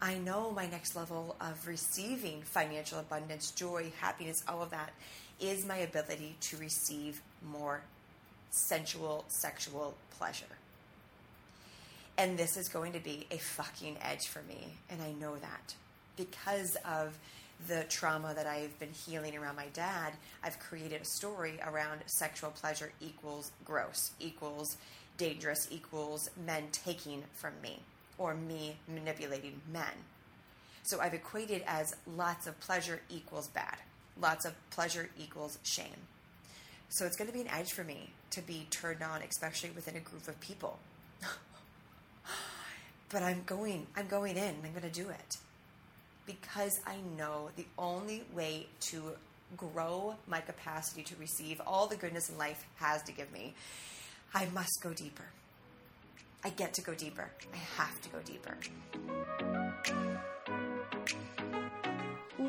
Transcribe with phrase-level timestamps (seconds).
[0.00, 4.92] I know my next level of receiving financial abundance, joy, happiness, all of that
[5.40, 7.80] is my ability to receive more
[8.50, 10.46] sensual, sexual pleasure.
[12.16, 14.68] And this is going to be a fucking edge for me.
[14.88, 15.74] And I know that
[16.16, 17.18] because of
[17.66, 20.12] the trauma that I've been healing around my dad,
[20.44, 24.76] I've created a story around sexual pleasure equals gross, equals
[25.16, 27.80] dangerous, equals men taking from me
[28.18, 30.04] or me manipulating men.
[30.82, 33.76] So I've equated as lots of pleasure equals bad,
[34.20, 36.06] lots of pleasure equals shame.
[36.90, 39.96] So it's going to be an edge for me to be turned on, especially within
[39.96, 40.78] a group of people.
[43.10, 45.36] but I'm going, I'm going in, I'm going to do it
[46.28, 49.02] because I know the only way to
[49.56, 53.54] grow my capacity to receive all the goodness in life has to give me,
[54.34, 55.24] I must go deeper.
[56.44, 57.30] I get to go deeper.
[57.52, 58.56] I have to go deeper.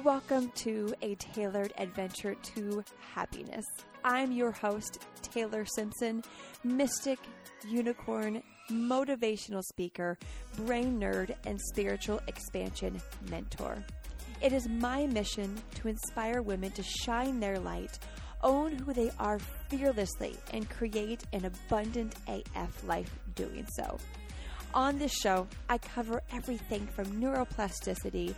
[0.04, 3.66] Welcome to a tailored adventure to happiness.
[4.04, 6.24] I'm your host, Taylor Simpson,
[6.64, 7.20] mystic,
[7.68, 10.18] unicorn, motivational speaker,
[10.56, 13.84] brain nerd, and spiritual expansion mentor.
[14.42, 18.00] It is my mission to inspire women to shine their light,
[18.44, 23.98] own who they are fearlessly, and create an abundant AF life doing so.
[24.74, 28.36] On this show, I cover everything from neuroplasticity,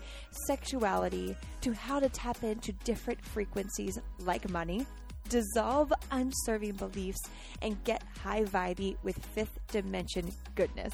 [0.48, 4.86] sexuality, to how to tap into different frequencies like money,
[5.28, 7.22] dissolve unserving beliefs,
[7.62, 10.94] and get high vibey with fifth dimension goodness.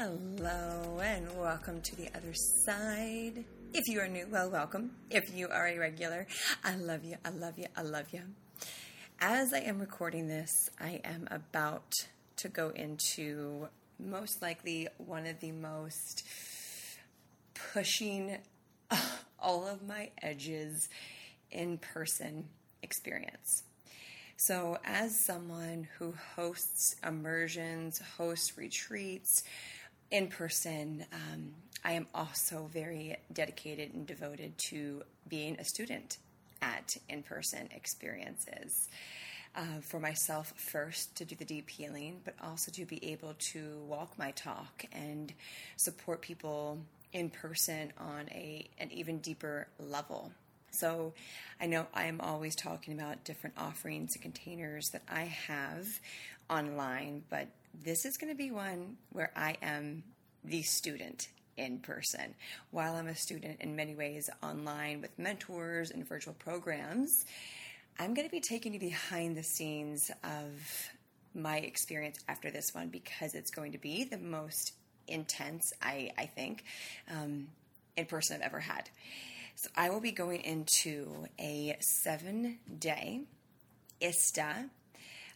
[0.00, 3.44] Hello, and welcome to the other side.
[3.74, 4.92] If you are new, well, welcome.
[5.10, 6.28] If you are a regular,
[6.62, 8.22] I love you, I love you, I love you.
[9.20, 11.92] As I am recording this, I am about
[12.36, 13.66] to go into
[13.98, 16.24] most likely one of the most
[17.72, 18.38] pushing
[19.40, 20.88] all of my edges
[21.50, 22.44] in person
[22.84, 23.64] experience.
[24.36, 29.42] So, as someone who hosts immersions, hosts retreats
[30.10, 31.52] in person, um,
[31.84, 36.18] I am also very dedicated and devoted to being a student
[36.62, 38.88] at in person experiences.
[39.56, 43.78] Uh, for myself first to do the deep healing, but also to be able to
[43.88, 45.32] walk my talk and
[45.76, 46.78] support people
[47.12, 50.30] in person on a an even deeper level.
[50.70, 51.12] So
[51.60, 55.86] I know I'm always talking about different offerings and containers that I have
[56.48, 57.48] online, but
[57.82, 60.02] this is going to be one where I am
[60.44, 62.34] the student in person.
[62.70, 67.26] While I'm a student in many ways online with mentors and virtual programs,
[67.98, 70.90] I'm going to be taking you behind the scenes of
[71.34, 74.72] my experience after this one because it's going to be the most
[75.06, 76.64] intense, I, I think,
[77.10, 77.48] um,
[77.96, 78.88] in person I've ever had.
[79.56, 83.22] So I will be going into a seven day
[84.00, 84.70] ISTA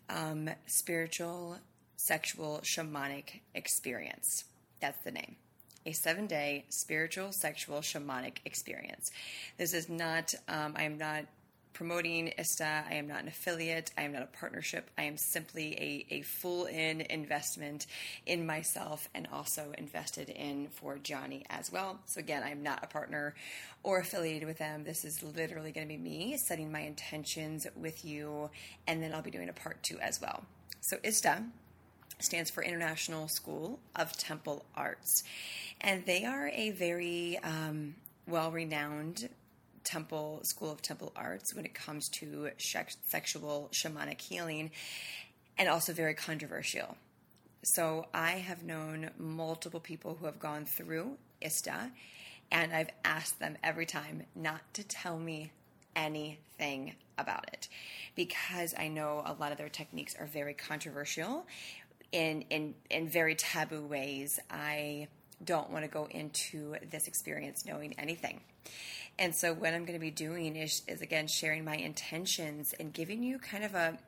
[0.09, 1.59] um, spiritual,
[2.03, 4.45] sexual, shamanic experience.
[4.81, 5.37] That's the name
[5.85, 9.11] a seven day spiritual, sexual, shamanic experience.
[9.59, 11.25] This is not, um, I am not
[11.73, 12.85] promoting ISTA.
[12.89, 13.91] I am not an affiliate.
[13.97, 14.91] I am not a partnership.
[14.99, 15.75] I am simply
[16.11, 17.87] a, a full in investment
[18.27, 21.99] in myself and also invested in for Johnny as well.
[22.07, 23.35] So, again, I'm not a partner
[23.83, 24.85] or affiliated with them.
[24.85, 28.51] This is literally going to be me setting my intentions with you,
[28.87, 30.45] and then I'll be doing a part two as well.
[30.81, 31.43] So, ISTA
[32.23, 35.25] stands for International School of Temple Arts.
[35.81, 37.95] And they are a very um,
[38.27, 39.29] well renowned
[39.85, 44.71] temple school of temple arts when it comes to sexual shamanic healing
[45.59, 46.97] and also very controversial.
[47.65, 51.91] So I have known multiple people who have gone through ISTA
[52.51, 55.53] and I've asked them every time not to tell me
[55.95, 57.69] anything about it
[58.15, 61.47] because I know a lot of their techniques are very controversial
[62.13, 64.39] in in in very taboo ways.
[64.51, 65.09] I
[65.45, 68.41] don't want to go into this experience knowing anything.
[69.19, 72.93] And so what I'm going to be doing is, is again sharing my intentions and
[72.93, 73.99] giving you kind of a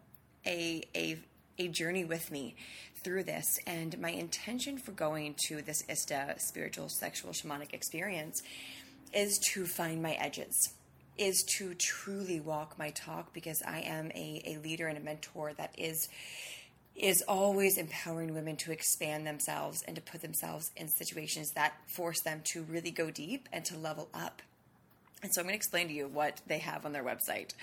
[0.47, 1.19] a a
[1.59, 2.56] a journey with me
[3.03, 3.59] through this.
[3.67, 8.43] And my intention for going to this ISTA spiritual sexual shamanic experience
[9.12, 10.73] is to find my edges,
[11.17, 15.53] is to truly walk my talk because I am a, a leader and a mentor
[15.55, 16.09] that is
[16.96, 22.20] is always empowering women to expand themselves and to put themselves in situations that force
[22.20, 24.43] them to really go deep and to level up.
[25.23, 27.55] And so I'm going to explain to you what they have on their website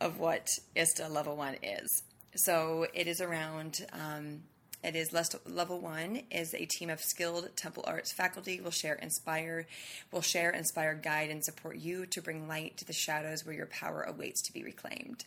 [0.00, 0.46] of what
[0.76, 2.02] ISTA Level 1 is.
[2.36, 4.42] So it is around um,
[4.82, 5.12] it is
[5.46, 9.66] level one is a team of skilled temple arts faculty will share inspire
[10.12, 13.66] will share inspire guide and support you to bring light to the shadows where your
[13.66, 15.24] power awaits to be reclaimed.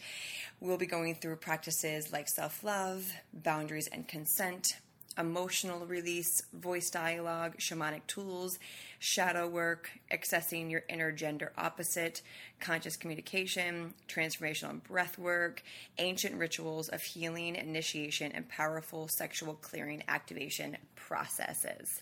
[0.60, 4.78] We'll be going through practices like self-love, boundaries and consent,
[5.18, 8.60] emotional release, voice dialogue, shamanic tools,
[9.00, 12.22] shadow work, accessing your inner gender opposite,
[12.60, 15.62] conscious communication, transformational breath work,
[15.98, 22.02] ancient rituals of healing, initiation, and powerful sexual clearing activation processes.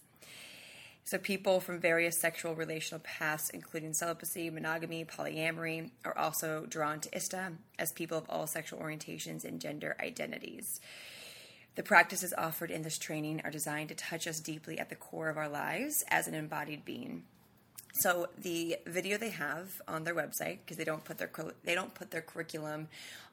[1.04, 7.18] So, people from various sexual relational paths, including celibacy, monogamy, polyamory, are also drawn to
[7.18, 10.80] ISTA as people of all sexual orientations and gender identities.
[11.75, 15.29] The practices offered in this training are designed to touch us deeply at the core
[15.29, 17.23] of our lives as an embodied being.
[17.94, 21.29] So the video they have on their website because they don't put their
[21.63, 22.88] they don't put their curriculum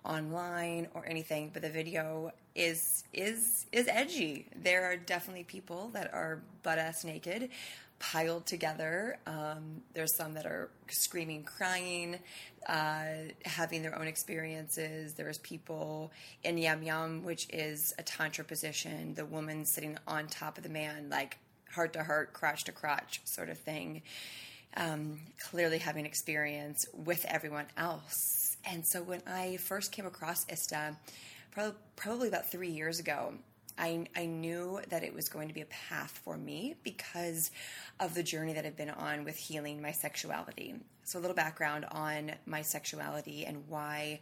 [0.04, 4.46] online or anything, but the video is is is edgy.
[4.54, 7.50] There are definitely people that are butt ass naked,
[7.98, 9.18] piled together.
[9.26, 12.18] Um, there's some that are screaming, crying,
[12.68, 13.04] uh,
[13.44, 15.14] having their own experiences.
[15.14, 16.12] There's people
[16.44, 20.70] in Yab Yum, which is a tantra position, the woman sitting on top of the
[20.70, 21.38] man, like
[21.72, 24.02] heart to heart, crotch to crotch sort of thing.
[24.76, 28.56] Um, clearly having experience with everyone else.
[28.64, 30.94] And so when I first came across ISTA,
[31.50, 33.32] probably, probably about three years ago,
[33.78, 37.50] I, I knew that it was going to be a path for me because
[38.00, 40.74] of the journey that I've been on with healing my sexuality.
[41.04, 44.20] So a little background on my sexuality and why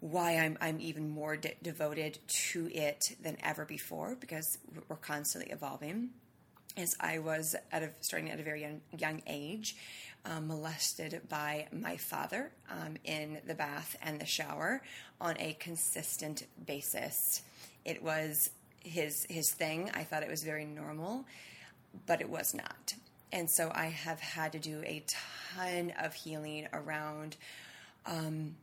[0.00, 4.58] why I'm I'm even more de- devoted to it than ever before because
[4.88, 6.10] we're constantly evolving.
[6.76, 9.74] As I was at a, starting at a very young, young age,
[10.24, 14.82] um, molested by my father um, in the bath and the shower
[15.20, 17.42] on a consistent basis.
[17.88, 18.50] It was
[18.84, 19.90] his his thing.
[19.94, 21.24] I thought it was very normal,
[22.06, 22.92] but it was not.
[23.32, 25.02] And so I have had to do a
[25.54, 27.36] ton of healing around
[28.04, 28.56] um,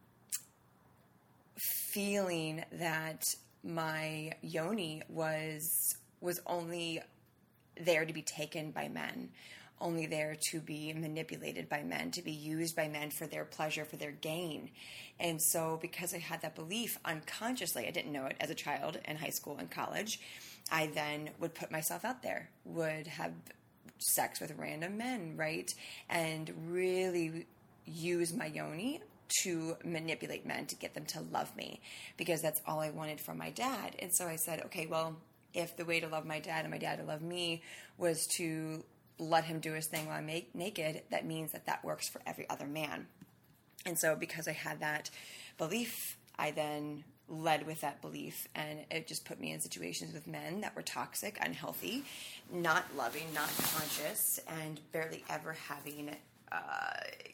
[1.57, 3.23] feeling that
[3.63, 7.01] my yoni was was only
[7.81, 9.29] there to be taken by men
[9.81, 13.85] only there to be manipulated by men, to be used by men for their pleasure,
[13.85, 14.69] for their gain.
[15.19, 18.99] And so, because I had that belief unconsciously, I didn't know it as a child
[19.05, 20.19] in high school and college,
[20.71, 23.31] I then would put myself out there, would have
[23.97, 25.69] sex with random men, right?
[26.09, 27.45] And really
[27.85, 29.01] use my yoni
[29.43, 31.81] to manipulate men to get them to love me
[32.17, 33.95] because that's all I wanted from my dad.
[33.99, 35.15] And so I said, okay, well,
[35.53, 37.61] if the way to love my dad and my dad to love me
[37.97, 38.83] was to
[39.17, 42.21] let him do his thing while I'm make, naked, that means that that works for
[42.25, 43.07] every other man.
[43.85, 45.09] And so, because I had that
[45.57, 50.27] belief, I then led with that belief, and it just put me in situations with
[50.27, 52.03] men that were toxic, unhealthy,
[52.51, 56.15] not loving, not conscious, and barely ever having
[56.51, 56.57] uh,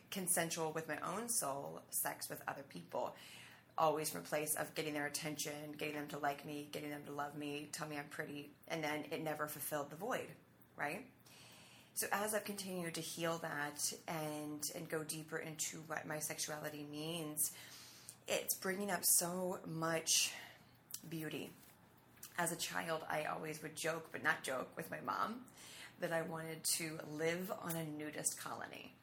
[0.09, 3.15] consensual with my own soul sex with other people.
[3.77, 7.01] Always from a place of getting their attention, getting them to like me, getting them
[7.07, 10.27] to love me, tell me I'm pretty, and then it never fulfilled the void,
[10.77, 11.05] right?
[11.93, 16.85] So as I've continued to heal that and and go deeper into what my sexuality
[16.91, 17.51] means,
[18.27, 20.33] it's bringing up so much
[21.09, 21.51] beauty.
[22.37, 25.41] As a child, I always would joke, but not joke, with my mom
[25.99, 28.93] that I wanted to live on a nudist colony.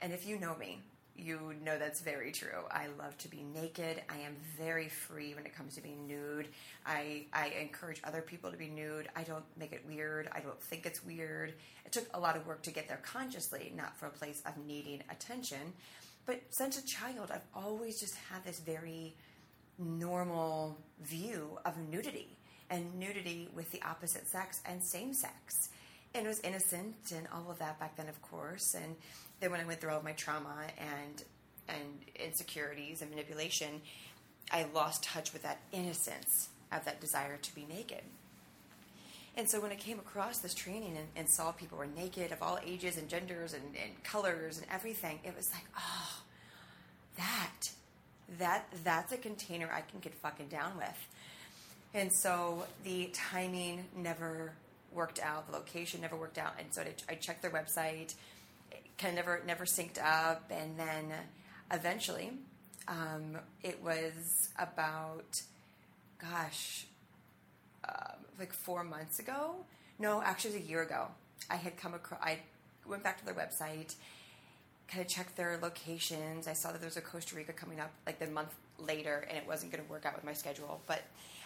[0.00, 0.78] And if you know me,
[1.18, 2.64] you know that's very true.
[2.70, 4.02] I love to be naked.
[4.08, 6.48] I am very free when it comes to being nude.
[6.84, 9.08] I, I encourage other people to be nude.
[9.16, 10.28] I don't make it weird.
[10.32, 11.54] I don't think it's weird.
[11.84, 14.52] It took a lot of work to get there consciously, not from a place of
[14.66, 15.72] needing attention.
[16.26, 19.14] But since a child, I've always just had this very
[19.78, 22.36] normal view of nudity
[22.70, 25.68] and nudity with the opposite sex and same sex.
[26.14, 28.74] And it was innocent and all of that back then, of course.
[28.74, 28.96] And
[29.40, 31.24] then when I went through all of my trauma and
[31.68, 33.80] and insecurities and manipulation,
[34.52, 38.02] I lost touch with that innocence of that desire to be naked.
[39.36, 42.42] And so when I came across this training and, and saw people were naked of
[42.42, 46.22] all ages and genders and, and colors and everything, it was like, oh,
[47.18, 47.70] that,
[48.38, 51.08] that, that's a container I can get fucking down with.
[51.92, 54.52] And so the timing never
[54.92, 58.14] worked out, the location never worked out, and so I checked their website
[58.98, 61.12] kind of never never synced up, and then
[61.72, 62.32] eventually,
[62.88, 65.42] um, it was about,
[66.20, 66.86] gosh,
[67.88, 69.56] uh, like four months ago.
[69.98, 71.08] No, actually, it was a year ago.
[71.50, 72.20] I had come across.
[72.22, 72.40] I
[72.86, 73.94] went back to their website,
[74.88, 76.46] kind of checked their locations.
[76.46, 79.36] I saw that there was a Costa Rica coming up like the month later, and
[79.36, 80.80] it wasn't going to work out with my schedule.
[80.86, 81.02] But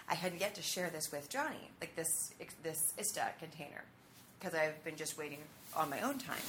[0.08, 3.84] I hadn't yet to share this with Johnny, like this this ISTA container,
[4.40, 5.38] because I've been just waiting
[5.76, 6.40] on my own time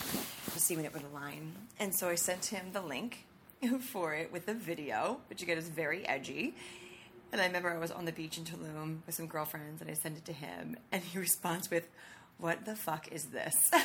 [0.54, 1.52] to see when it would align.
[1.80, 3.26] And so I sent him the link
[3.82, 6.56] for it with the video, which again is very edgy.
[7.32, 9.94] And I remember I was on the beach in Tulum with some girlfriends, and I
[9.94, 11.88] sent it to him, and he responds with,
[12.38, 13.72] "What the fuck is this?"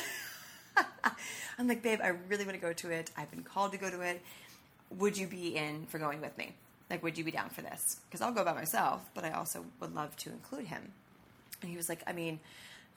[1.57, 3.09] I'm like, babe, I really want to go to it.
[3.17, 4.21] I've been called to go to it.
[4.91, 6.53] Would you be in for going with me?
[6.89, 7.99] Like, would you be down for this?
[8.07, 10.91] Because I'll go by myself, but I also would love to include him.
[11.61, 12.39] And he was like, I mean,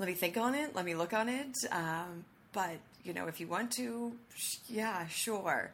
[0.00, 0.74] let me think on it.
[0.74, 1.54] Let me look on it.
[1.70, 5.70] Um, but, you know, if you want to, sh- yeah, sure.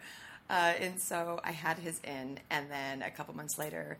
[0.50, 2.40] Uh, and so I had his in.
[2.50, 3.99] And then a couple months later,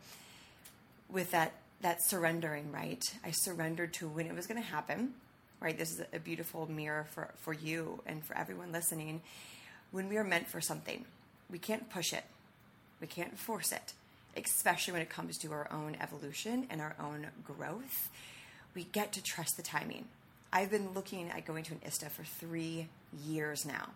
[1.09, 3.02] with that, that surrendering, right?
[3.25, 5.14] I surrendered to when it was going to happen,
[5.61, 5.78] right?
[5.78, 9.23] This is a beautiful mirror for, for you and for everyone listening.
[9.92, 11.04] When we are meant for something,
[11.52, 12.25] we can't push it,
[13.00, 13.92] we can't force it
[14.37, 18.11] especially when it comes to our own evolution and our own growth,
[18.76, 20.04] we get to trust the timing.
[20.52, 22.88] I've been looking at going to an ISTA for three
[23.25, 23.88] years now.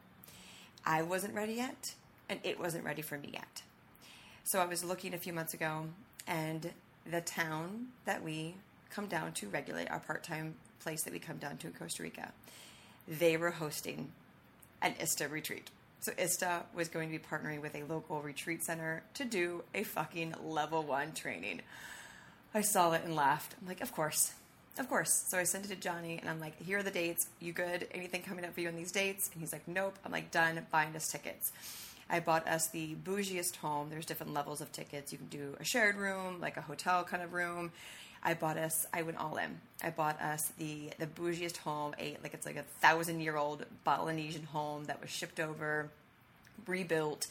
[0.85, 1.95] I wasn't ready yet,
[2.29, 3.63] and it wasn't ready for me yet.
[4.45, 5.85] So I was looking a few months ago,
[6.27, 6.73] and
[7.09, 8.55] the town that we
[8.89, 12.03] come down to regulate, our part time place that we come down to in Costa
[12.03, 12.33] Rica,
[13.07, 14.11] they were hosting
[14.81, 15.69] an ISTA retreat.
[16.01, 19.83] So ISTA was going to be partnering with a local retreat center to do a
[19.83, 21.61] fucking level one training.
[22.55, 23.55] I saw it and laughed.
[23.61, 24.33] I'm like, of course,
[24.79, 25.25] of course.
[25.29, 27.29] So I sent it to Johnny and I'm like, here are the dates.
[27.41, 27.87] You good?
[27.93, 29.31] Anything coming up for you on these dates?
[29.33, 29.99] And he's like, nope.
[30.05, 30.65] I'm like, done.
[30.71, 31.53] Buying us tickets.
[32.09, 33.89] I bought us the bougiest home.
[33.91, 35.13] There's different levels of tickets.
[35.13, 37.71] You can do a shared room, like a hotel kind of room.
[38.23, 38.87] I bought us.
[38.93, 39.61] I went all in.
[39.83, 43.65] I bought us the the bougiest home, a like it's like a thousand year old
[43.87, 45.89] Balinesian home that was shipped over,
[46.67, 47.29] rebuilt,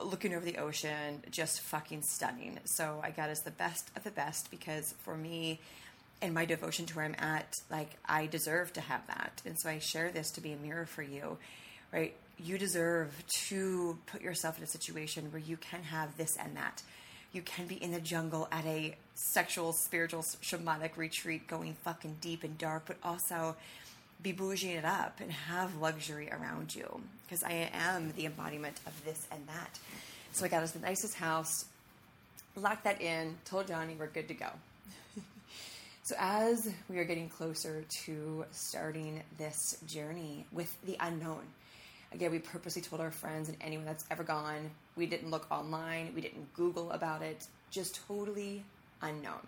[0.00, 2.58] looking over the ocean, just fucking stunning.
[2.64, 5.60] So I got us the best of the best because for me,
[6.20, 9.68] in my devotion to where I'm at, like I deserve to have that, and so
[9.68, 11.38] I share this to be a mirror for you,
[11.92, 12.14] right?
[12.38, 13.12] You deserve
[13.48, 16.82] to put yourself in a situation where you can have this and that
[17.32, 22.42] you can be in the jungle at a sexual, spiritual, shamanic retreat going fucking deep
[22.42, 23.56] and dark, but also
[24.22, 27.00] be bougieing it up and have luxury around you.
[27.26, 29.78] Because I am the embodiment of this and that.
[30.32, 31.66] So I got us the nicest house,
[32.56, 34.48] locked that in, told Johnny we're good to go.
[36.08, 41.42] So as we are getting closer to starting this journey with the unknown,
[42.12, 44.70] Again, we purposely told our friends and anyone that's ever gone.
[44.96, 48.64] We didn't look online, we didn't Google about it, just totally
[49.02, 49.46] unknown.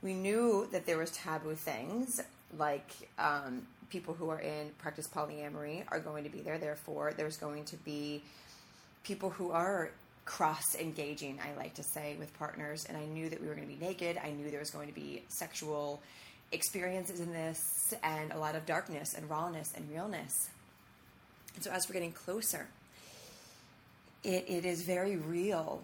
[0.00, 2.20] We knew that there was taboo things
[2.56, 2.88] like
[3.18, 6.58] um, people who are in practice polyamory are going to be there.
[6.58, 8.22] Therefore, there's going to be
[9.02, 9.90] people who are
[10.28, 12.84] cross engaging, I like to say, with partners.
[12.86, 14.20] And I knew that we were going to be naked.
[14.22, 16.02] I knew there was going to be sexual
[16.52, 20.50] experiences in this and a lot of darkness and rawness and realness.
[21.54, 22.68] And so as we're getting closer,
[24.22, 25.82] it, it is very real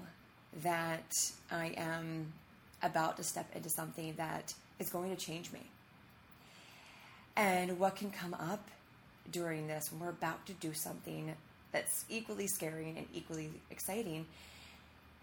[0.63, 1.11] that
[1.51, 2.33] I am
[2.83, 5.63] about to step into something that is going to change me.
[7.35, 8.69] And what can come up
[9.31, 11.35] during this when we're about to do something
[11.75, 14.25] that's equally scary and equally exciting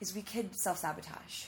[0.01, 1.45] is we could self sabotage.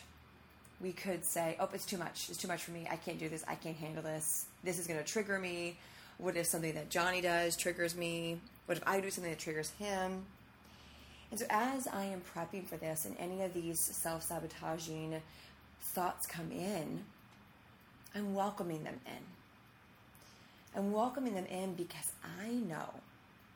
[0.81, 2.29] We could say, oh, it's too much.
[2.29, 2.88] It's too much for me.
[2.89, 3.43] I can't do this.
[3.48, 4.45] I can't handle this.
[4.63, 5.77] This is going to trigger me.
[6.17, 8.39] What if something that Johnny does triggers me?
[8.65, 10.24] What if I do something that triggers him?
[11.31, 15.22] And so, as I am prepping for this, and any of these self sabotaging
[15.81, 17.03] thoughts come in,
[18.15, 20.79] I'm welcoming them in.
[20.79, 22.89] I'm welcoming them in because I know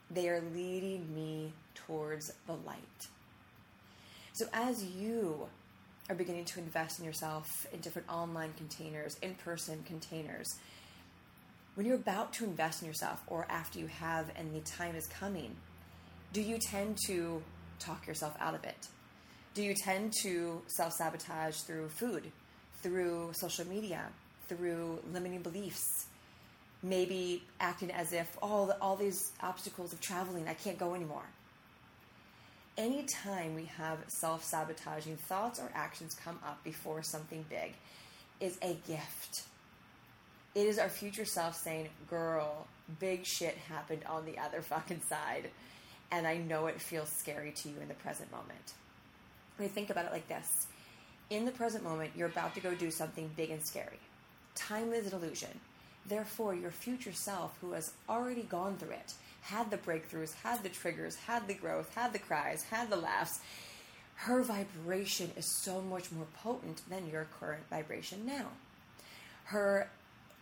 [0.10, 3.08] they are leading me towards the light.
[4.34, 5.48] So, as you
[6.10, 10.48] are beginning to invest in yourself in different online containers, in person containers,
[11.76, 15.08] when you're about to invest in yourself or after you have and the time is
[15.08, 15.56] coming,
[16.34, 17.42] do you tend to
[17.80, 18.88] talk yourself out of it?
[19.54, 22.32] Do you tend to self sabotage through food,
[22.82, 24.06] through social media,
[24.48, 26.06] through limiting beliefs?
[26.84, 31.26] Maybe acting as if all the, all these obstacles of traveling, I can't go anymore.
[32.78, 37.74] Anytime we have self sabotaging thoughts or actions come up before something big,
[38.40, 39.44] is a gift
[40.58, 42.66] it is our future self saying, girl,
[43.00, 45.52] big shit happened on the other fucking side.
[46.12, 48.74] and I know it feels scary to you in the present moment.
[49.60, 50.66] You think about it like this
[51.30, 54.00] in the present moment, you're about to go do something big and scary.
[54.56, 55.60] Time is an illusion.
[56.08, 60.70] Therefore, your future self, who has already gone through it, had the breakthroughs, had the
[60.70, 63.40] triggers, had the growth, had the cries, had the laughs,
[64.18, 68.48] her vibration is so much more potent than your current vibration now.
[69.46, 69.90] Her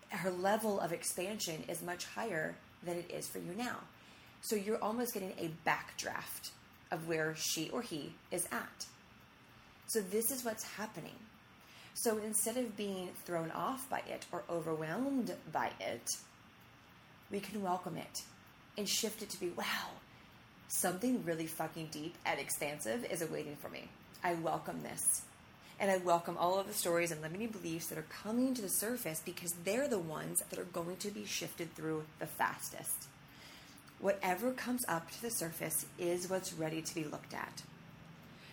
[0.09, 3.79] her level of expansion is much higher than it is for you now.
[4.41, 6.51] So you're almost getting a backdraft
[6.91, 8.85] of where she or he is at.
[9.87, 11.15] So this is what's happening.
[11.97, 16.09] So instead of being thrown off by it or overwhelmed by it,
[17.31, 18.23] we can welcome it
[18.77, 19.91] and shift it to be wow,
[20.67, 23.87] something really fucking deep and expansive is awaiting for me.
[24.25, 25.21] I welcome this.
[25.79, 28.69] And I welcome all of the stories and limiting beliefs that are coming to the
[28.69, 33.07] surface because they're the ones that are going to be shifted through the fastest.
[33.99, 37.63] Whatever comes up to the surface is what's ready to be looked at.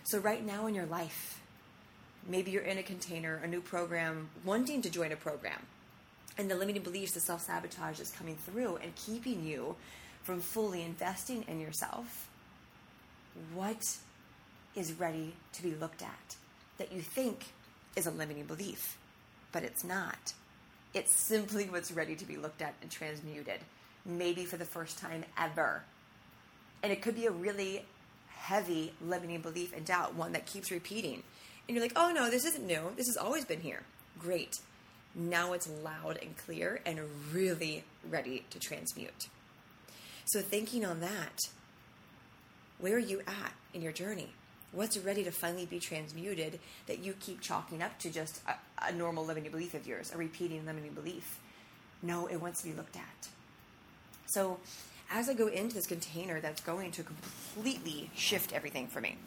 [0.05, 1.41] So, right now in your life,
[2.27, 5.65] maybe you're in a container, a new program, wanting to join a program,
[6.37, 9.75] and the limiting beliefs, the self sabotage is coming through and keeping you
[10.23, 12.29] from fully investing in yourself.
[13.53, 13.83] What
[14.75, 16.35] is ready to be looked at
[16.77, 17.45] that you think
[17.95, 18.97] is a limiting belief,
[19.51, 20.33] but it's not.
[20.93, 23.59] It's simply what's ready to be looked at and transmuted,
[24.05, 25.83] maybe for the first time ever.
[26.81, 27.85] And it could be a really
[28.27, 31.23] heavy limiting belief and doubt, one that keeps repeating.
[31.67, 32.91] And you're like, oh no, this isn't new.
[32.97, 33.83] This has always been here.
[34.19, 34.59] Great.
[35.15, 36.99] Now it's loud and clear and
[37.31, 39.27] really ready to transmute.
[40.25, 41.39] So, thinking on that,
[42.79, 44.29] where are you at in your journey?
[44.71, 48.55] What's ready to finally be transmuted that you keep chalking up to just a,
[48.87, 51.39] a normal limiting belief of yours, a repeating limiting belief?
[52.01, 53.27] No, it wants to be looked at.
[54.25, 54.59] So,
[55.11, 59.17] as I go into this container that's going to completely shift everything for me,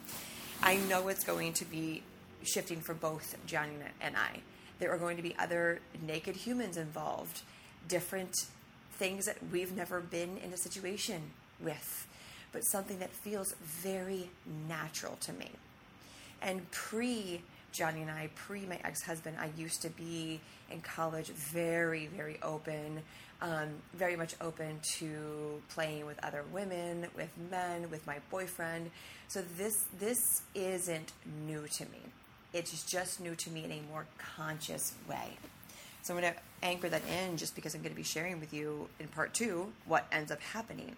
[0.62, 2.02] I know it's going to be
[2.46, 4.40] shifting for both Johnny and I.
[4.78, 7.42] There are going to be other naked humans involved,
[7.88, 8.34] different
[8.92, 11.22] things that we've never been in a situation
[11.60, 12.06] with,
[12.52, 14.28] but something that feels very
[14.68, 15.50] natural to me.
[16.42, 17.42] And pre
[17.72, 22.38] Johnny and I, pre my ex husband, I used to be in college very, very
[22.42, 23.02] open,
[23.42, 28.90] um, very much open to playing with other women, with men, with my boyfriend.
[29.28, 31.12] So this this isn't
[31.46, 32.00] new to me.
[32.56, 35.36] It's just new to me in a more conscious way.
[36.00, 38.54] So I'm going to anchor that in just because I'm going to be sharing with
[38.54, 40.96] you in part two what ends up happening.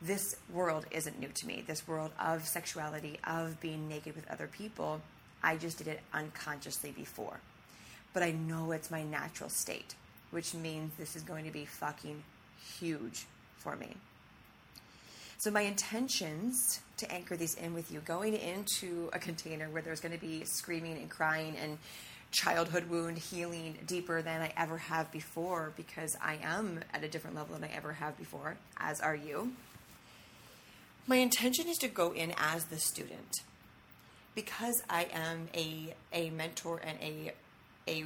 [0.00, 1.62] This world isn't new to me.
[1.66, 5.02] This world of sexuality, of being naked with other people,
[5.42, 7.40] I just did it unconsciously before.
[8.14, 9.94] But I know it's my natural state,
[10.30, 12.22] which means this is going to be fucking
[12.78, 13.26] huge
[13.58, 13.96] for me.
[15.40, 19.98] So, my intentions to anchor these in with you going into a container where there's
[19.98, 21.78] going to be screaming and crying and
[22.30, 27.36] childhood wound healing deeper than I ever have before because I am at a different
[27.36, 29.52] level than I ever have before, as are you.
[31.06, 33.40] My intention is to go in as the student
[34.34, 37.32] because I am a, a mentor and a,
[37.88, 38.04] a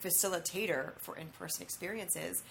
[0.00, 2.44] facilitator for in person experiences.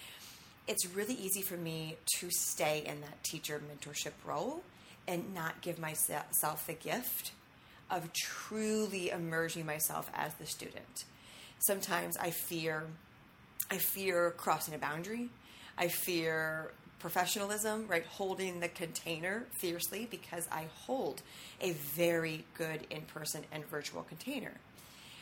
[0.68, 4.62] It's really easy for me to stay in that teacher mentorship role
[5.06, 7.32] and not give myself the gift
[7.90, 11.06] of truly immersing myself as the student.
[11.58, 12.84] Sometimes I fear
[13.70, 15.30] I fear crossing a boundary.
[15.76, 18.04] I fear professionalism, right?
[18.04, 21.22] Holding the container fiercely because I hold
[21.60, 24.52] a very good in person and virtual container.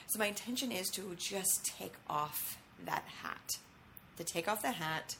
[0.09, 3.59] So my intention is to just take off that hat,
[4.17, 5.17] to take off the hat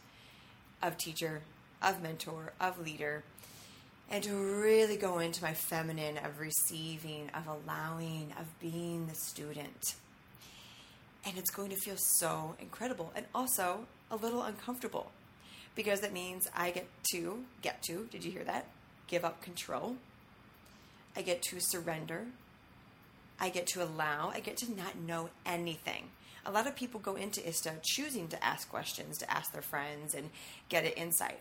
[0.83, 1.43] of teacher,
[1.83, 3.23] of mentor, of leader,
[4.11, 9.95] and to really go into my feminine of receiving, of allowing, of being the student.
[11.25, 15.11] And it's going to feel so incredible and also a little uncomfortable
[15.75, 18.67] because that means I get to, get to, did you hear that?
[19.09, 19.97] Give up control.
[21.17, 22.27] I get to surrender.
[23.41, 24.31] I get to allow.
[24.35, 26.11] I get to not know anything.
[26.49, 30.15] A lot of people go into ISTA choosing to ask questions, to ask their friends
[30.15, 30.31] and
[30.69, 31.41] get an insight.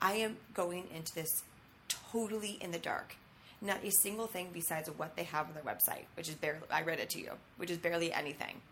[0.00, 1.42] I am going into this
[1.88, 3.16] totally in the dark.
[3.60, 6.82] Not a single thing besides what they have on their website, which is barely, I
[6.82, 8.62] read it to you, which is barely anything.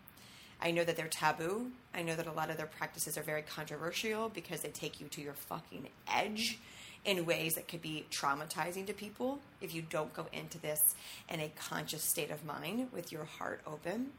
[0.63, 1.71] I know that they're taboo.
[1.95, 5.09] I know that a lot of their practices are very controversial because they take you
[5.09, 6.59] to your fucking edge
[7.05, 10.95] in ways that could be traumatizing to people if you don't go into this
[11.29, 14.13] in a conscious state of mind with your heart open.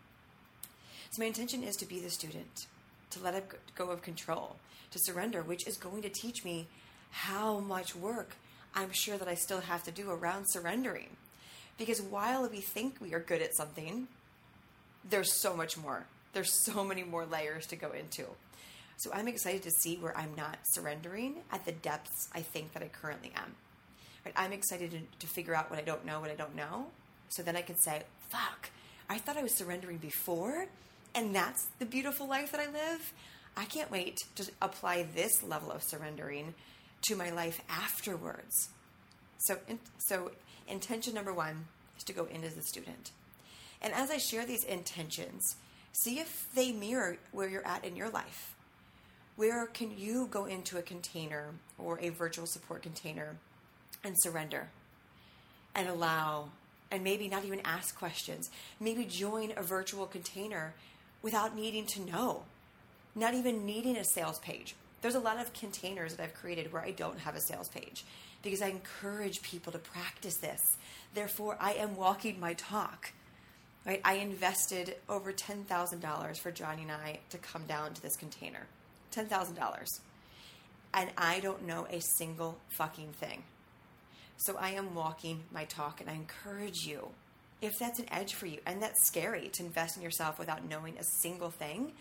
[1.16, 2.68] So, my intention is to be the student,
[3.12, 3.42] to let
[3.74, 4.58] go of control,
[4.92, 6.68] to surrender, which is going to teach me
[7.10, 8.36] how much work
[8.74, 11.08] I'm sure that I still have to do around surrendering.
[11.78, 14.10] Because while we think we are good at something,
[15.10, 16.06] there's so much more.
[16.34, 18.26] There's so many more layers to go into.
[18.98, 22.84] So I'm excited to see where I'm not surrendering at the depths I think that
[22.84, 23.56] I currently am.
[24.26, 24.34] Right?
[24.36, 26.88] I'm excited to, to figure out what I don't know, what I don't know.
[27.30, 28.70] So then I can say, fuck,
[29.10, 30.68] I thought I was surrendering before,
[31.16, 33.14] and that's the beautiful life that I live.
[33.58, 36.54] I can't wait to apply this level of surrendering
[37.04, 38.70] to my life afterwards.
[39.38, 40.32] So, in, so
[40.68, 41.66] intention number one
[41.98, 43.12] is to go in as a student.
[43.82, 45.56] And as I share these intentions,
[45.94, 48.56] see if they mirror where you're at in your life.
[49.36, 53.36] Where can you go into a container or a virtual support container
[54.04, 54.70] and surrender
[55.74, 56.50] and allow
[56.92, 58.50] and maybe not even ask questions?
[58.80, 60.74] Maybe join a virtual container
[61.26, 62.44] without needing to know,
[63.16, 64.76] not even needing a sales page.
[65.02, 68.06] There's a lot of containers that I've created where I don't have a sales page
[68.44, 70.78] because I encourage people to practice this.
[71.16, 73.12] Therefore, I am walking my talk.
[73.88, 74.02] Right?
[74.06, 78.68] I invested over $10,000 for Johnny and I to come down to this container.
[79.12, 80.00] $10,000.
[80.94, 83.42] And I don't know a single fucking thing.
[84.38, 87.10] So I am walking my talk and I encourage you,
[87.62, 90.98] if that's an edge for you and that's scary to invest in yourself without knowing
[90.98, 91.94] a single thing,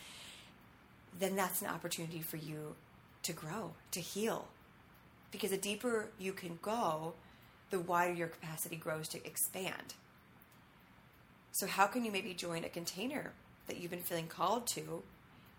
[1.19, 2.75] then that's an opportunity for you
[3.23, 4.49] to grow, to heal.
[5.31, 7.15] Because the deeper you can go,
[7.71, 9.95] the wider your capacity grows to expand.
[11.53, 13.33] So, how can you maybe join a container
[13.67, 15.03] that you've been feeling called to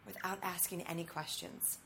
[0.05, 1.79] without asking any questions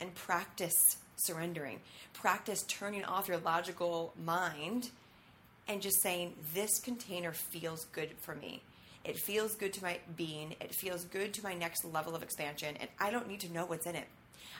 [0.00, 1.80] and practice surrendering.
[2.12, 4.90] Practice turning off your logical mind
[5.68, 8.62] and just saying, This container feels good for me.
[9.04, 10.56] It feels good to my being.
[10.60, 12.76] It feels good to my next level of expansion.
[12.80, 14.06] And I don't need to know what's in it.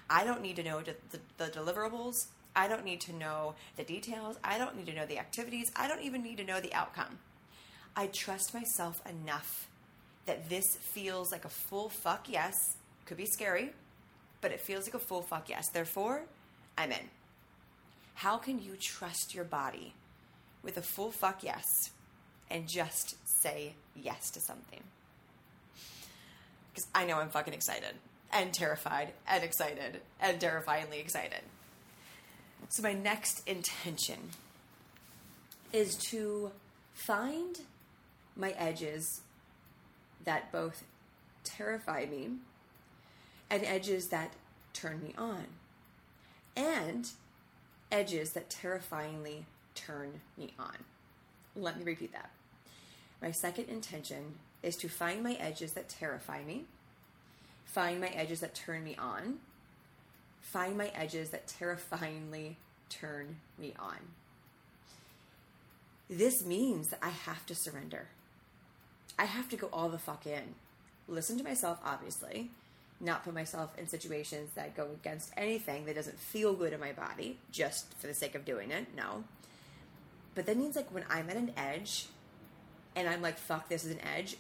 [0.08, 2.14] I don't need to know the, the, the deliverables.
[2.54, 4.36] I don't need to know the details.
[4.42, 5.70] I don't need to know the activities.
[5.76, 7.18] I don't even need to know the outcome.
[7.96, 9.68] I trust myself enough
[10.26, 12.54] that this feels like a full fuck yes
[13.06, 13.72] could be scary,
[14.40, 15.68] but it feels like a full fuck yes.
[15.70, 16.22] Therefore,
[16.76, 17.10] I'm in.
[18.14, 19.94] How can you trust your body
[20.62, 21.90] with a full fuck yes
[22.50, 24.82] and just say yes to something?
[26.70, 27.94] Because I know I'm fucking excited
[28.32, 31.40] and terrified and excited and terrifyingly excited.
[32.68, 34.30] So, my next intention
[35.72, 36.50] is to
[36.92, 37.60] find
[38.36, 39.22] my edges
[40.24, 40.84] that both
[41.44, 42.30] terrify me
[43.50, 44.32] and edges that
[44.74, 45.46] turn me on,
[46.54, 47.10] and
[47.90, 49.46] edges that terrifyingly
[49.86, 50.76] turn me on.
[51.56, 52.30] Let me repeat that.
[53.20, 56.64] My second intention is to find my edges that terrify me,
[57.64, 59.38] find my edges that turn me on,
[60.40, 62.56] find my edges that terrifyingly
[62.88, 63.98] turn me on.
[66.08, 68.06] This means that I have to surrender.
[69.18, 70.54] I have to go all the fuck in.
[71.06, 72.50] Listen to myself, obviously,
[73.00, 76.92] not put myself in situations that go against anything that doesn't feel good in my
[76.92, 78.86] body just for the sake of doing it.
[78.96, 79.24] No.
[80.38, 82.06] But that means like when I'm at an edge
[82.94, 84.36] and I'm like, fuck, this is an edge,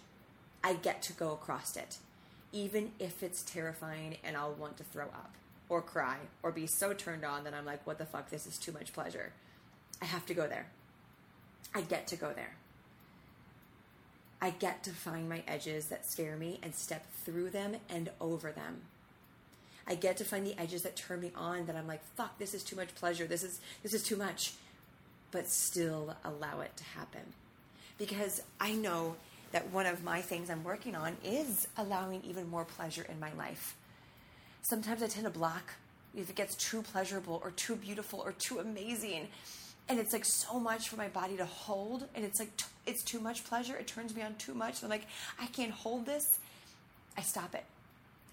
[0.62, 1.96] I get to go across it.
[2.52, 5.34] Even if it's terrifying and I'll want to throw up
[5.68, 8.58] or cry or be so turned on that I'm like, what the fuck, this is
[8.58, 9.32] too much pleasure.
[10.00, 10.68] I have to go there.
[11.74, 12.54] I get to go there.
[14.40, 18.52] I get to find my edges that scare me and step through them and over
[18.52, 18.82] them.
[19.84, 22.54] I get to find the edges that turn me on that I'm like, fuck, this
[22.54, 23.26] is too much pleasure.
[23.26, 24.52] This is this is too much.
[25.30, 27.20] But still allow it to happen.
[27.98, 29.16] Because I know
[29.52, 33.32] that one of my things I'm working on is allowing even more pleasure in my
[33.34, 33.76] life.
[34.62, 35.74] Sometimes I tend to block
[36.14, 39.28] if it gets too pleasurable or too beautiful or too amazing
[39.88, 43.02] and it's like so much for my body to hold and it's like t- it's
[43.02, 43.76] too much pleasure.
[43.76, 44.82] It turns me on too much.
[44.82, 45.06] I'm like
[45.40, 46.38] i can't hold this.
[47.16, 47.64] I stop it.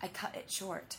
[0.01, 0.97] I cut it short.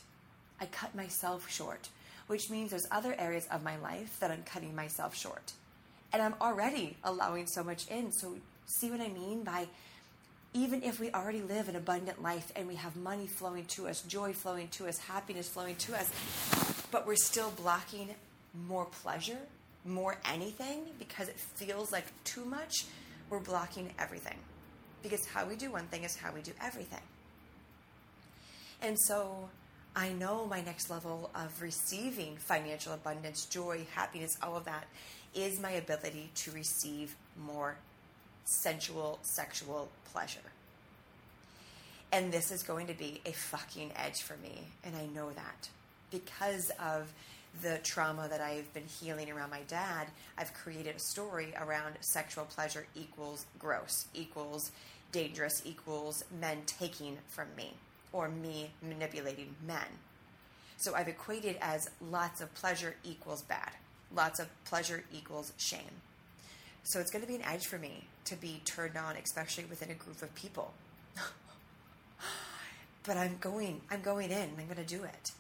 [0.61, 1.89] I cut myself short
[2.27, 5.53] which means there's other areas of my life that i'm cutting myself short
[6.17, 9.69] and i'm already allowing so much in so see what i mean by
[10.55, 14.01] even if we already live an abundant life and we have money flowing to us
[14.03, 16.11] joy flowing to us happiness flowing to us
[16.91, 18.09] but we're still blocking
[18.67, 19.39] more pleasure
[19.87, 22.87] more anything because it feels like too much,
[23.31, 24.37] we're blocking everything.
[25.03, 27.03] Because how we do one thing is how we do everything.
[28.83, 29.49] And so
[29.95, 34.87] I know my next level of receiving financial abundance, joy, happiness, all of that
[35.35, 37.77] is my ability to receive more
[38.45, 40.39] sensual, sexual pleasure.
[42.13, 44.63] And this is going to be a fucking edge for me.
[44.85, 45.69] And I know that
[46.11, 47.13] because of
[47.63, 50.09] the trauma that I've been healing around my dad,
[50.39, 54.71] I've created a story around sexual pleasure equals gross, equals
[55.13, 57.75] dangerous, equals men taking from me,
[58.13, 59.87] or me manipulating men.
[60.77, 63.71] So I've equated as lots of pleasure equals bad,
[64.15, 66.03] lots of pleasure equals shame.
[66.85, 69.91] So it's going to be an edge for me to be turned on, especially within
[69.91, 70.73] a group of people.
[73.05, 75.33] but I'm going, I'm going in, I'm going to do it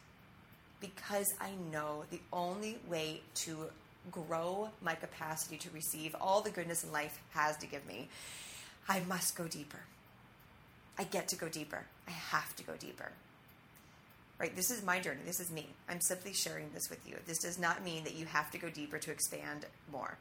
[0.80, 3.66] because I know the only way to
[4.10, 8.08] grow my capacity to receive all the goodness in life has to give me,
[8.88, 9.80] I must go deeper.
[10.98, 11.84] I get to go deeper.
[12.06, 13.10] I have to go deeper.
[14.38, 14.54] Right?
[14.54, 15.20] This is my journey.
[15.24, 15.68] This is me.
[15.88, 17.16] I'm simply sharing this with you.
[17.26, 20.18] This does not mean that you have to go deeper to expand more.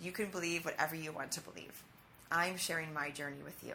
[0.00, 1.82] You can believe whatever you want to believe.
[2.30, 3.74] I'm sharing my journey with you.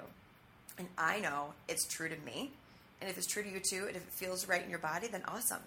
[0.78, 2.52] And I know it's true to me.
[3.00, 5.08] And if it's true to you too, and if it feels right in your body,
[5.08, 5.62] then awesome.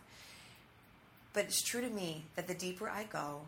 [1.33, 3.43] But it's true to me that the deeper I go,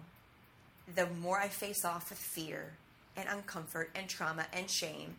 [0.94, 2.72] the more I face off with fear
[3.16, 5.16] and uncomfort and trauma and shame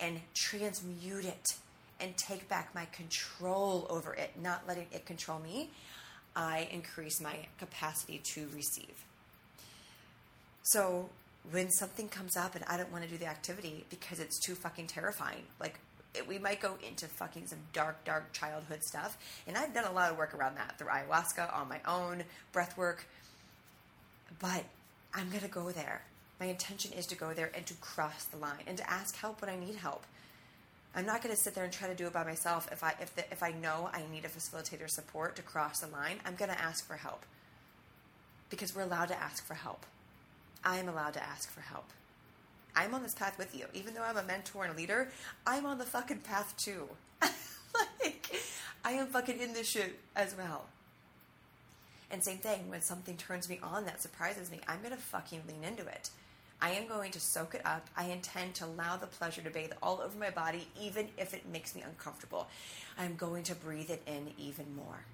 [0.00, 1.56] and transmute it
[2.04, 5.70] and take back my control over it, not letting it control me,
[6.36, 9.04] I increase my capacity to receive.
[10.62, 11.08] So
[11.50, 14.54] when something comes up and I don't want to do the activity because it's too
[14.54, 15.78] fucking terrifying, like
[16.14, 19.16] it, we might go into fucking some dark, dark childhood stuff.
[19.46, 22.76] And I've done a lot of work around that through ayahuasca on my own, breath
[22.76, 23.06] work.
[24.40, 24.64] But
[25.14, 26.02] I'm going to go there.
[26.38, 29.40] My intention is to go there and to cross the line and to ask help
[29.40, 30.04] when I need help.
[30.96, 32.68] I'm not going to sit there and try to do it by myself.
[32.70, 35.88] If I if the, if I know I need a facilitator support to cross the
[35.88, 37.24] line, I'm going to ask for help.
[38.48, 39.86] Because we're allowed to ask for help.
[40.64, 41.86] I am allowed to ask for help.
[42.76, 43.66] I'm on this path with you.
[43.74, 45.08] Even though I'm a mentor and a leader,
[45.46, 46.88] I'm on the fucking path too.
[47.22, 48.30] like,
[48.84, 50.66] I am fucking in this shit as well.
[52.10, 55.64] And same thing, when something turns me on that surprises me, I'm gonna fucking lean
[55.64, 56.10] into it.
[56.60, 57.88] I am going to soak it up.
[57.96, 61.46] I intend to allow the pleasure to bathe all over my body, even if it
[61.50, 62.46] makes me uncomfortable.
[62.98, 65.04] I'm going to breathe it in even more.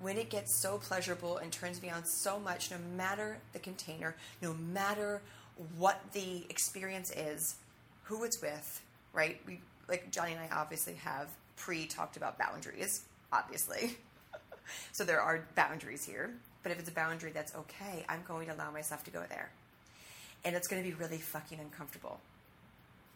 [0.00, 4.14] When it gets so pleasurable and turns me on so much, no matter the container,
[4.42, 5.22] no matter
[5.76, 7.56] what the experience is,
[8.04, 9.40] who it's with, right?
[9.46, 13.96] We like Johnny and I obviously have pre talked about boundaries, obviously.
[14.92, 16.34] so there are boundaries here.
[16.62, 19.50] But if it's a boundary that's okay, I'm going to allow myself to go there.
[20.44, 22.20] And it's going to be really fucking uncomfortable.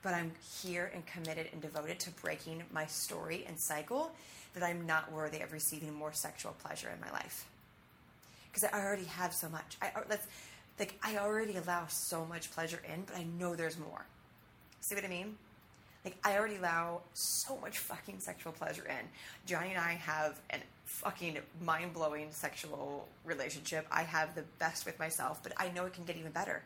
[0.02, 0.32] But I'm
[0.62, 4.10] here and committed and devoted to breaking my story and cycle
[4.54, 7.46] that I'm not worthy of receiving more sexual pleasure in my life.
[8.50, 9.76] Because I already have so much.
[9.80, 10.26] I, uh, let's
[10.78, 14.04] like I already allow so much pleasure in, but I know there's more.
[14.80, 15.36] See what I mean?
[16.04, 19.06] Like I already allow so much fucking sexual pleasure in.
[19.46, 23.86] Johnny and I have an fucking mind blowing sexual relationship.
[23.90, 26.62] I have the best with myself, but I know it can get even better.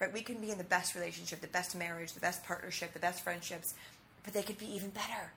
[0.00, 0.12] Right?
[0.12, 3.22] We can be in the best relationship, the best marriage, the best partnership, the best
[3.22, 3.74] friendships,
[4.24, 5.32] but they could be even better.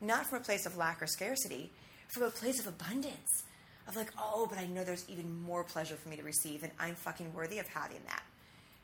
[0.00, 1.70] Not from a place of lack or scarcity,
[2.08, 3.44] from a place of abundance
[3.88, 6.72] of like, oh, but I know there's even more pleasure for me to receive, and
[6.78, 8.22] I'm fucking worthy of having that.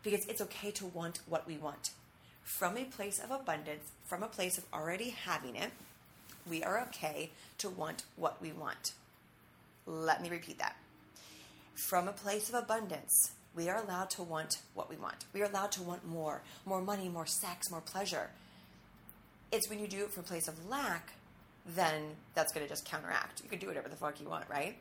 [0.02, 1.90] Because it's okay to want what we want.
[2.42, 5.70] From a place of abundance, from a place of already having it,
[6.48, 8.92] we are okay to want what we want.
[9.86, 10.76] Let me repeat that.
[11.74, 15.24] From a place of abundance, we are allowed to want what we want.
[15.34, 18.30] We are allowed to want more more money, more sex, more pleasure.
[19.52, 21.12] It's when you do it from a place of lack,
[21.66, 23.42] then that's going to just counteract.
[23.42, 24.76] You can do whatever the fuck you want, right?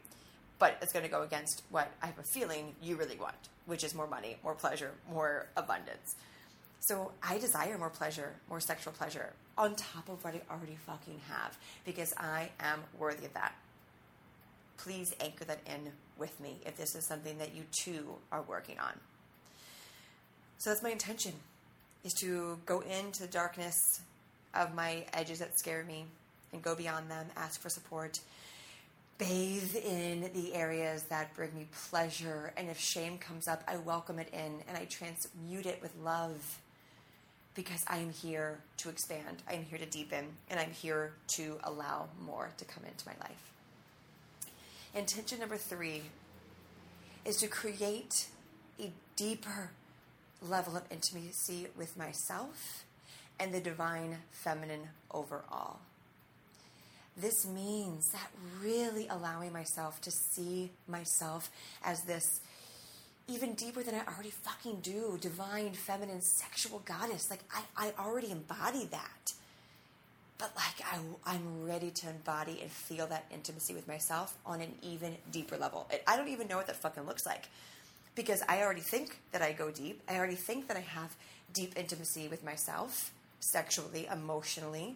[0.59, 3.35] but it's going to go against what I have a feeling you really want,
[3.65, 6.15] which is more money, more pleasure, more abundance.
[6.79, 11.19] So I desire more pleasure, more sexual pleasure on top of what I already fucking
[11.29, 13.55] have because I am worthy of that.
[14.77, 18.79] Please anchor that in with me if this is something that you too are working
[18.79, 18.93] on.
[20.59, 21.33] So that's my intention
[22.03, 24.01] is to go into the darkness
[24.53, 26.05] of my edges that scare me
[26.53, 28.19] and go beyond them, ask for support,
[29.17, 32.53] bathe in the areas that bring me pleasure.
[32.55, 36.59] And if shame comes up, I welcome it in and I transmute it with love
[37.55, 39.41] because I am here to expand.
[39.49, 43.15] I am here to deepen and I'm here to allow more to come into my
[43.21, 43.56] life.
[44.97, 46.01] Intention number three
[47.23, 48.29] is to create
[48.79, 49.69] a deeper
[50.41, 52.83] level of intimacy with myself
[53.39, 55.77] and the divine feminine overall.
[57.15, 61.51] This means that really allowing myself to see myself
[61.83, 62.41] as this
[63.27, 67.29] even deeper than I already fucking do, divine, feminine, sexual goddess.
[67.29, 69.33] Like, I, I already embody that.
[70.37, 74.73] But like I, I'm ready to embody and feel that intimacy with myself on an
[74.81, 75.89] even deeper level.
[76.05, 77.47] I don't even know what that fucking looks like
[78.15, 80.01] because I already think that I go deep.
[80.07, 81.15] I already think that I have
[81.53, 84.95] deep intimacy with myself, sexually, emotionally,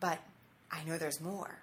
[0.00, 0.18] but
[0.70, 1.58] I know there's more.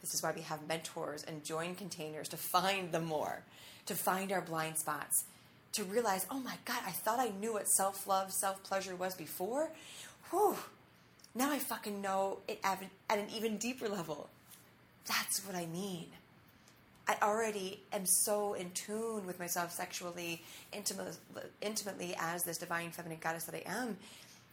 [0.00, 3.42] This is why we have mentors and join containers to find the more,
[3.86, 5.24] to find our blind spots,
[5.72, 9.14] to realize, oh my God, I thought I knew what self love, self pleasure was
[9.14, 9.70] before.
[10.30, 10.56] Whew
[11.34, 14.28] now I fucking know it at an even deeper level.
[15.06, 16.06] That's what I mean.
[17.08, 21.16] I already am so in tune with myself sexually, intimate,
[21.60, 23.96] intimately as this divine feminine goddess that I am.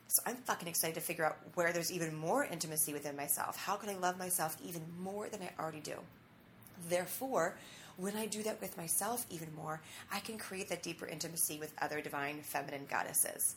[0.08, 3.58] So I'm fucking excited to figure out where there's even more intimacy within myself.
[3.58, 5.96] How can I love myself even more than I already do?
[6.90, 7.58] Therefore,
[7.98, 11.74] when I do that with myself even more, I can create that deeper intimacy with
[11.82, 13.56] other divine feminine goddesses.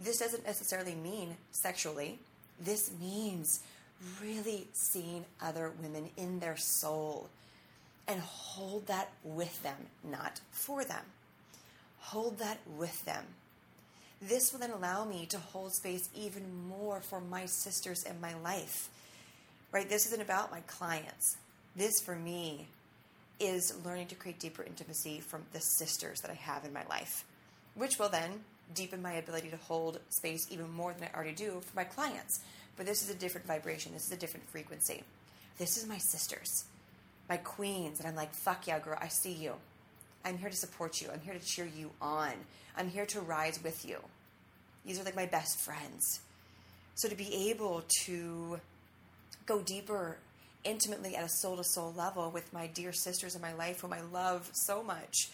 [0.00, 2.18] This doesn't necessarily mean sexually.
[2.60, 3.60] This means
[4.22, 7.28] really seeing other women in their soul
[8.06, 11.04] and hold that with them, not for them.
[12.00, 13.24] Hold that with them.
[14.20, 18.34] This will then allow me to hold space even more for my sisters in my
[18.42, 18.90] life.
[19.72, 19.88] Right?
[19.88, 21.36] This isn't about my clients.
[21.76, 22.66] This, for me,
[23.38, 27.24] is learning to create deeper intimacy from the sisters that I have in my life,
[27.74, 28.40] which will then
[28.74, 32.40] deepen my ability to hold space even more than I already do for my clients.
[32.76, 33.92] But this is a different vibration.
[33.92, 35.02] This is a different frequency.
[35.58, 36.64] This is my sisters,
[37.28, 37.98] my queens.
[37.98, 39.54] And I'm like, fuck yeah, girl, I see you.
[40.24, 41.08] I'm here to support you.
[41.12, 42.32] I'm here to cheer you on.
[42.76, 43.98] I'm here to rise with you.
[44.84, 46.20] These are like my best friends.
[46.94, 48.60] So to be able to
[49.46, 50.18] go deeper
[50.64, 53.92] intimately at a soul to soul level with my dear sisters in my life whom
[53.92, 55.30] I love so much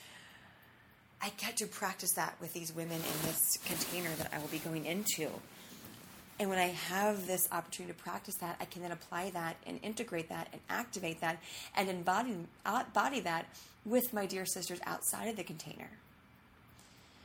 [1.22, 4.58] I get to practice that with these women in this container that I will be
[4.58, 5.30] going into.
[6.38, 9.80] And when I have this opportunity to practice that, I can then apply that and
[9.82, 11.38] integrate that and activate that
[11.74, 13.46] and embody, uh, embody that
[13.86, 15.88] with my dear sisters outside of the container.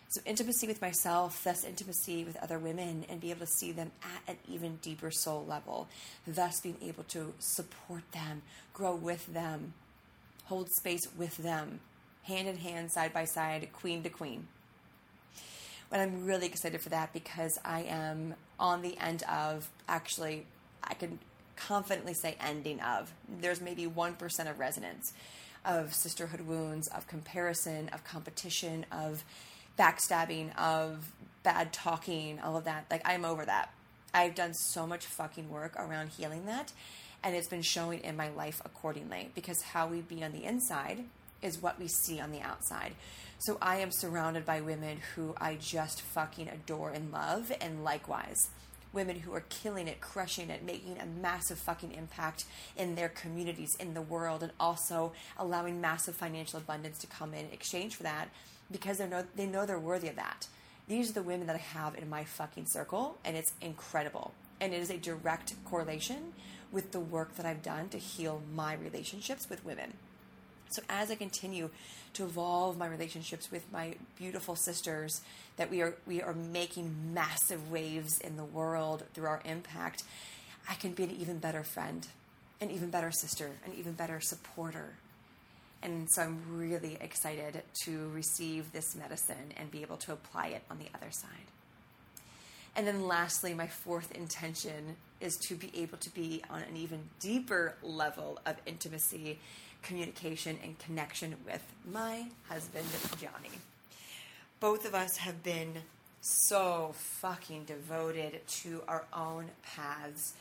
[0.10, 3.92] So, intimacy with myself, thus intimacy with other women, and be able to see them
[4.04, 5.88] at an even deeper soul level,
[6.28, 8.42] thus being able to support them,
[8.74, 9.74] grow with them,
[10.46, 11.80] hold space with them,
[12.24, 14.48] hand in hand, side by side, queen to queen.
[15.90, 20.46] But I'm really excited for that because I am on the end of actually,
[20.84, 21.20] I can
[21.56, 23.12] confidently say ending of.
[23.28, 25.14] There's maybe 1% of resonance
[25.66, 29.24] of sisterhood wounds, of comparison, of competition, of
[29.78, 31.12] backstabbing, of
[31.44, 32.86] bad talking, all of that.
[32.90, 33.72] Like, I'm over that.
[34.14, 36.74] I've done so much fucking work around healing that,
[37.24, 41.06] and it's been showing in my life accordingly because how we be on the inside
[41.42, 42.94] is what we see on the outside.
[43.40, 48.50] So I am surrounded by women who I just fucking adore and love, and likewise,
[48.94, 52.46] women who are killing it, crushing it, making a massive fucking impact
[52.78, 57.48] in their communities, in the world, and also allowing massive financial abundance to come in
[57.52, 58.30] exchange for that
[58.72, 60.48] because they know they know they're worthy of that.
[60.88, 64.34] These are the women that I have in my fucking circle, and it's incredible.
[64.60, 66.34] And it is a direct correlation
[66.72, 69.94] with the work that I've done to heal my relationships with women.
[70.72, 71.70] So as I continue
[72.14, 75.22] to evolve my relationships with my beautiful sisters,
[75.58, 80.04] that we are we are making massive waves in the world through our impact,
[80.70, 82.08] I can be an even better friend,
[82.60, 84.94] an even better sister, an even better supporter.
[85.84, 90.62] And so I'm really excited to receive this medicine and be able to apply it
[90.70, 91.30] on the other side.
[92.76, 97.02] And then lastly, my fourth intention is to be able to be on an even
[97.20, 99.40] deeper level of intimacy
[99.84, 102.86] communication and connection with my husband,
[103.20, 103.56] Johnny.
[104.60, 105.74] Both of us have been
[106.22, 110.34] so fucking devoted to our own paths,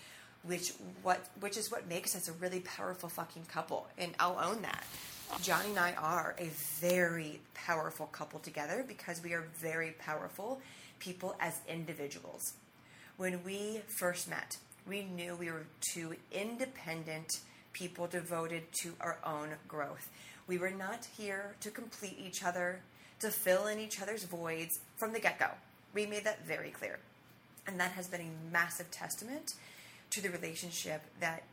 [0.43, 0.73] which
[1.03, 3.87] what which is what makes us a really powerful fucking couple.
[3.97, 4.85] And I'll own that.
[5.43, 6.49] Johnny and I are a
[6.81, 10.61] very powerful couple together because we are very powerful
[10.99, 12.55] people as individuals.
[13.17, 17.41] When we first met, we knew we were two independent
[17.73, 20.09] people devoted to our own growth.
[20.47, 22.81] We were not here to complete each other,
[23.21, 25.49] to fill in each other's voids from the get go.
[25.95, 26.99] We made that very clear.
[27.67, 29.55] And that has been a massive testament
[30.11, 31.45] to the relationship that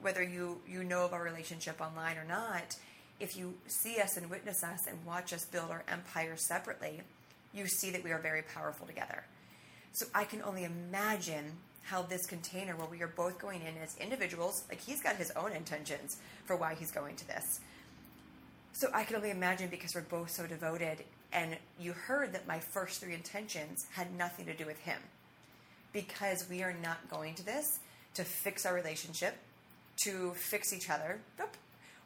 [0.00, 2.76] whether you, you know of our relationship online or not,
[3.20, 7.02] if you see us and witness us and watch us build our empire separately,
[7.52, 9.24] you see that we are very powerful together.
[9.92, 11.52] So I can only imagine
[11.88, 15.30] how this container where we are both going in as individuals, like he's got his
[15.32, 17.60] own intentions for why he's going to this.
[18.72, 20.98] So I can only imagine because we're both so devoted.
[21.32, 24.98] And you heard that my first three intentions had nothing to do with him.
[25.92, 27.80] Because we are not going to this
[28.14, 29.36] to fix our relationship,
[30.04, 31.20] to fix each other.
[31.38, 31.56] Nope.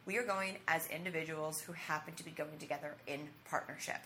[0.07, 3.99] We are going as individuals who happen to be going together in partnership.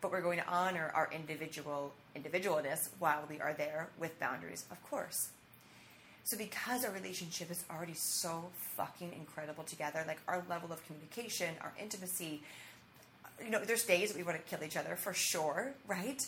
[0.00, 4.82] But we're going to honor our individual individualness while we are there with boundaries, of
[4.90, 5.30] course.
[6.24, 11.54] So because our relationship is already so fucking incredible together, like our level of communication,
[11.60, 12.42] our intimacy,
[13.42, 16.26] you know, there's days we want to kill each other for sure, right?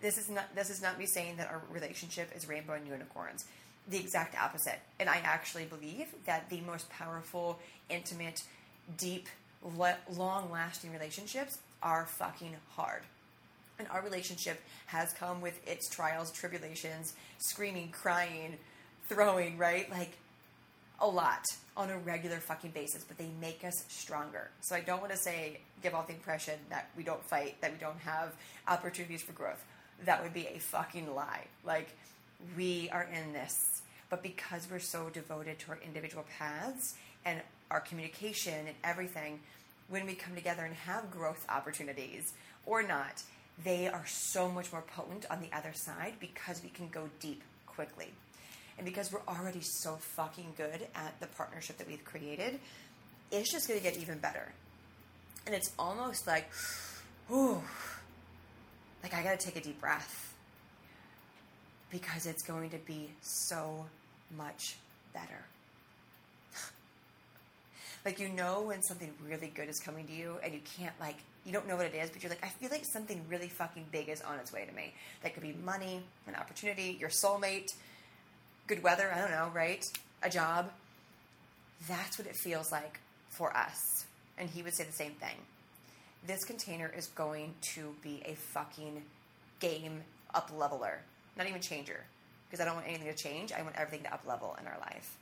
[0.00, 3.44] This is not this is not me saying that our relationship is rainbow and unicorns.
[3.88, 4.78] The exact opposite.
[5.00, 7.58] And I actually believe that the most powerful,
[7.90, 8.44] intimate,
[8.96, 9.28] deep,
[10.16, 13.02] long-lasting relationships are fucking hard.
[13.78, 18.56] And our relationship has come with its trials, tribulations, screaming, crying,
[19.08, 19.90] throwing, right?
[19.90, 20.12] Like
[21.00, 21.44] a lot
[21.76, 24.50] on a regular fucking basis, but they make us stronger.
[24.60, 27.72] So I don't want to say, give off the impression that we don't fight, that
[27.72, 28.34] we don't have
[28.68, 29.64] opportunities for growth.
[30.04, 31.46] That would be a fucking lie.
[31.64, 31.88] Like,
[32.56, 33.82] we are in this.
[34.10, 39.40] But because we're so devoted to our individual paths and our communication and everything,
[39.88, 42.32] when we come together and have growth opportunities
[42.66, 43.22] or not,
[43.64, 47.42] they are so much more potent on the other side because we can go deep
[47.66, 48.08] quickly.
[48.78, 52.58] And because we're already so fucking good at the partnership that we've created,
[53.30, 54.52] it's just going to get even better.
[55.46, 56.50] And it's almost like,
[57.30, 57.60] ooh,
[59.02, 60.34] like I got to take a deep breath
[61.90, 63.86] because it's going to be so
[64.36, 64.76] much
[65.12, 65.44] better.
[68.04, 71.16] Like you know when something really good is coming to you and you can't like
[71.44, 73.86] you don't know what it is, but you're like, I feel like something really fucking
[73.90, 74.94] big is on its way to me.
[75.22, 77.74] That could be money, an opportunity, your soulmate,
[78.68, 79.84] good weather, I don't know, right?
[80.22, 80.70] A job.
[81.88, 84.06] That's what it feels like for us.
[84.38, 85.34] And he would say the same thing.
[86.24, 89.02] This container is going to be a fucking
[89.58, 91.00] game up leveler,
[91.36, 92.04] not even changer,
[92.48, 93.52] because I don't want anything to change.
[93.52, 95.16] I want everything to up level in our life.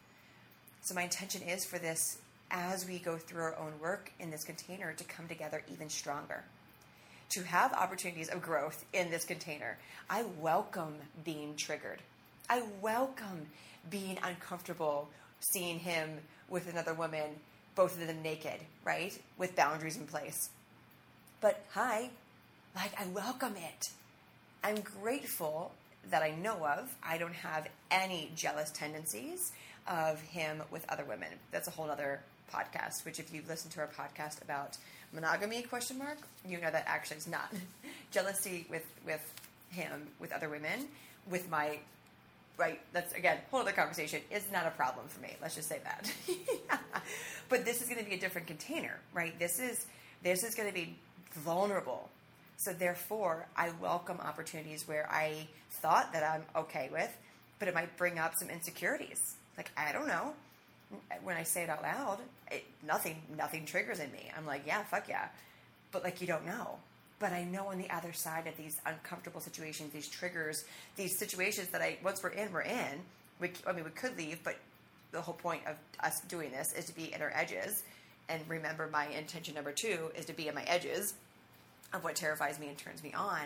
[0.82, 2.18] So my intention is for this
[2.50, 6.44] as we go through our own work in this container to come together even stronger.
[7.30, 9.78] To have opportunities of growth in this container.
[10.08, 10.94] I welcome
[11.24, 12.00] being triggered.
[12.48, 13.46] I welcome
[13.88, 15.08] being uncomfortable
[15.40, 16.10] seeing him
[16.48, 17.30] with another woman,
[17.74, 19.18] both of them naked, right?
[19.38, 20.50] With boundaries in place.
[21.40, 22.10] But hi,
[22.74, 23.90] like I welcome it.
[24.62, 25.72] I'm grateful
[26.10, 26.94] that I know of.
[27.02, 29.52] I don't have any jealous tendencies
[29.86, 31.28] of him with other women.
[31.50, 32.20] That's a whole other
[32.52, 34.76] podcast, which if you've listened to our podcast about
[35.12, 37.52] monogamy question mark, you know that actually is not
[38.10, 39.32] jealousy with with
[39.70, 40.86] him with other women
[41.30, 41.78] with my
[42.56, 45.80] right that's again whole other conversation is not a problem for me let's just say
[45.84, 46.12] that.
[47.48, 49.36] But this is going to be a different container right?
[49.38, 49.86] This is
[50.22, 50.96] this is going to be
[51.32, 52.08] vulnerable.
[52.56, 57.16] So therefore i welcome opportunities where i thought that i'm okay with
[57.58, 59.34] but it might bring up some insecurities.
[59.56, 60.34] Like i don't know
[61.22, 62.18] when I say it out loud,
[62.50, 64.30] it, nothing nothing triggers in me.
[64.36, 65.28] I'm like, yeah, fuck yeah,
[65.92, 66.78] but like you don't know.
[67.18, 70.64] But I know on the other side of these uncomfortable situations, these triggers,
[70.96, 73.00] these situations that I once we're in, we're in.
[73.40, 74.56] We, I mean, we could leave, but
[75.12, 77.84] the whole point of us doing this is to be at our edges.
[78.28, 81.14] And remember, my intention number two is to be at my edges
[81.92, 83.40] of what terrifies me and turns me on.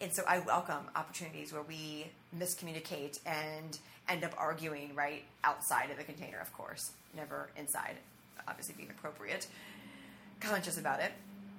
[0.00, 2.06] And so I welcome opportunities where we
[2.36, 7.96] miscommunicate and end up arguing right outside of the container, of course, never inside,
[8.46, 9.46] obviously being appropriate,
[10.40, 11.12] conscious about it.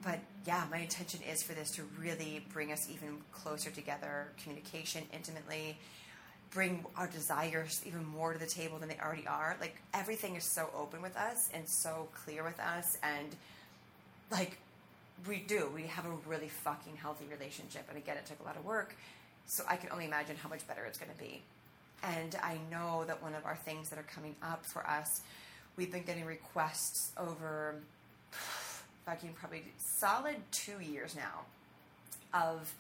[0.04, 5.04] But yeah, my intention is for this to really bring us even closer together, communication
[5.12, 5.78] intimately,
[6.52, 9.58] bring our desires even more to the table than they already are.
[9.60, 13.36] Like everything is so open with us and so clear with us, and
[14.32, 14.60] like
[15.28, 17.86] we do, we have a really fucking healthy relationship.
[17.90, 18.96] And again, it took a lot of work,
[19.48, 21.42] so I can only imagine how much better it's going to be.
[22.04, 25.22] And I know that one of our things that are coming up for us,
[25.76, 27.76] we've been getting requests over
[29.06, 31.42] fucking probably solid two years now
[32.34, 32.74] of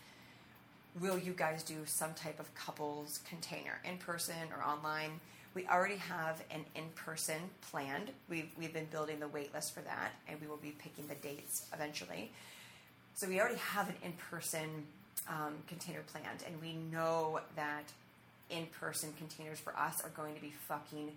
[0.99, 5.20] will you guys do some type of couples container in person or online?
[5.53, 7.38] We already have an in person
[7.72, 8.11] planned.
[8.30, 11.16] We've, we've been building the wait list for that, and we will be picking the
[11.16, 12.32] dates eventually.
[13.13, 14.86] So we already have an in person
[15.30, 17.91] um, container planned, and we know that
[18.50, 21.12] in person containers for us are going to be fucking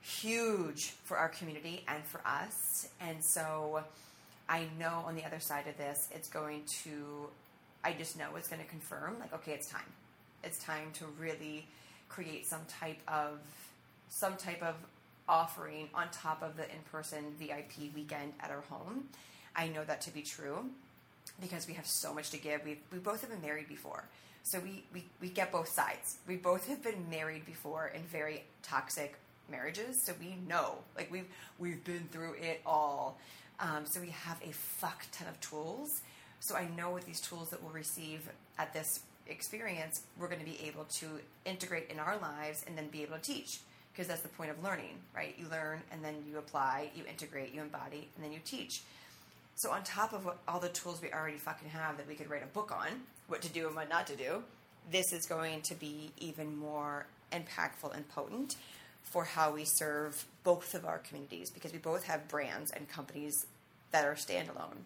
[0.00, 2.88] huge for our community and for us.
[3.00, 3.82] And so
[4.48, 7.28] I know on the other side of this, it's going to,
[7.84, 9.82] I just know it's going to confirm, like, okay, it's time.
[10.42, 11.66] It's time to really
[12.08, 13.38] create some type of,
[14.08, 14.74] some type of
[15.28, 19.04] offering on top of the in-person VIP weekend at our home.
[19.54, 20.64] I know that to be true
[21.40, 22.64] because we have so much to give.
[22.64, 24.04] We we both have been married before,
[24.42, 26.18] So we, we, we get both sides.
[26.26, 29.16] We both have been married before in very toxic
[29.50, 30.76] marriages, so we know.
[30.96, 31.28] Like we've
[31.58, 33.18] we've been through it all.
[33.58, 36.00] Um, so we have a fuck ton of tools.
[36.40, 38.20] So I know with these tools that we'll receive
[38.58, 41.06] at this experience, we're going to be able to
[41.44, 43.60] integrate in our lives and then be able to teach
[43.92, 45.34] because that's the point of learning, right?
[45.38, 48.82] You learn and then you apply, you integrate, you embody, and then you teach.
[49.60, 52.30] So on top of what, all the tools we already fucking have that we could
[52.30, 52.88] write a book on,
[53.28, 54.42] what to do and what not to do,
[54.90, 58.56] this is going to be even more impactful and potent
[59.02, 63.44] for how we serve both of our communities because we both have brands and companies
[63.90, 64.78] that are standalone.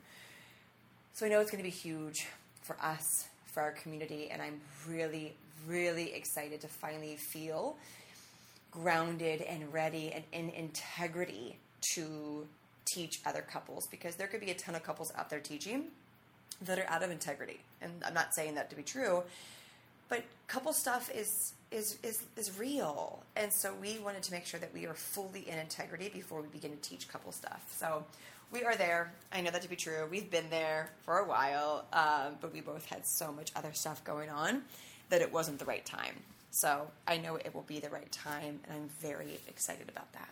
[1.13, 2.27] So I know it's going to be huge
[2.63, 5.35] for us, for our community, and I'm really,
[5.69, 7.77] really excited to finally feel
[8.73, 11.59] grounded and ready and in integrity
[11.93, 12.45] to
[12.85, 15.85] teach other couples because there could be a ton of couples out there teaching
[16.63, 17.61] that are out of integrity.
[17.83, 19.23] And I'm not saying that to be true,
[20.09, 23.23] but couple stuff is is is is real.
[23.37, 26.49] And so we wanted to make sure that we are fully in integrity before we
[26.49, 27.65] begin to teach couple stuff.
[27.77, 28.05] So
[28.53, 29.13] we are there.
[29.33, 30.07] I know that to be true.
[30.11, 34.05] We've been there for a while, um, but we both had so much other stuff
[34.05, 34.63] going on
[35.09, 36.15] that it wasn't the right time.
[36.51, 40.29] So I know it will be the right time, and I'm very excited about that.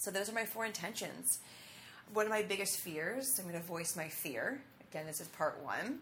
[0.00, 1.40] So those are my four intentions.
[2.14, 4.62] One of my biggest fears, I'm going to voice my fear.
[4.90, 5.98] Again, this is part one,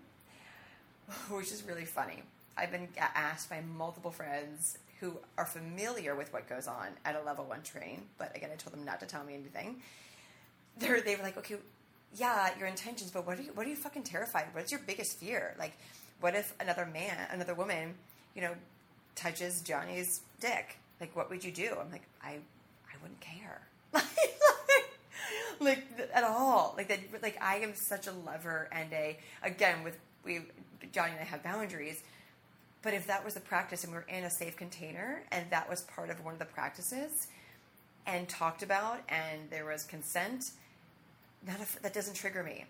[1.36, 2.22] which is really funny.
[2.57, 7.22] I've been asked by multiple friends who are familiar with what goes on at a
[7.22, 9.82] level one train, but again, I told them not to tell me anything.
[10.78, 11.57] They're, they were like, okay,
[12.16, 14.46] yeah, your intentions, but what are you, what are you fucking terrified?
[14.46, 14.55] Of?
[14.55, 15.57] What's your biggest fear?
[15.59, 15.76] Like,
[16.20, 17.94] what if another man, another woman,
[18.36, 18.55] you know,
[19.16, 20.76] touches Johnny's dick?
[21.01, 21.76] Like, what would you do?
[21.80, 22.38] I'm like, I,
[22.86, 23.62] I wouldn't care.
[25.61, 25.84] like
[26.14, 26.74] at all.
[26.76, 27.01] Like that.
[27.22, 30.41] Like I am such a lover and a again with we
[30.93, 32.03] Johnny and I have boundaries.
[32.82, 35.68] But if that was the practice and we are in a safe container and that
[35.68, 37.26] was part of one of the practices
[38.07, 40.53] and talked about and there was consent,
[41.47, 42.64] if, that doesn't trigger me.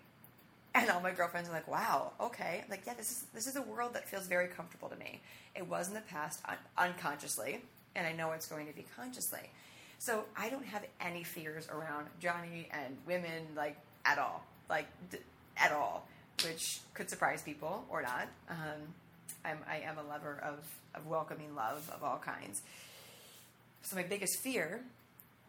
[0.73, 3.61] And all my girlfriends are like, "Wow, okay." Like, yeah, this is this is a
[3.61, 5.19] world that feels very comfortable to me.
[5.55, 7.61] It was in the past un- unconsciously,
[7.95, 9.49] and I know it's going to be consciously.
[9.99, 13.75] So I don't have any fears around Johnny and women like
[14.05, 15.17] at all, like d-
[15.57, 16.07] at all,
[16.45, 18.29] which could surprise people or not.
[18.49, 18.93] Um,
[19.43, 20.59] I'm, I am a lover of,
[20.95, 22.61] of welcoming love of all kinds.
[23.81, 24.79] So my biggest fear,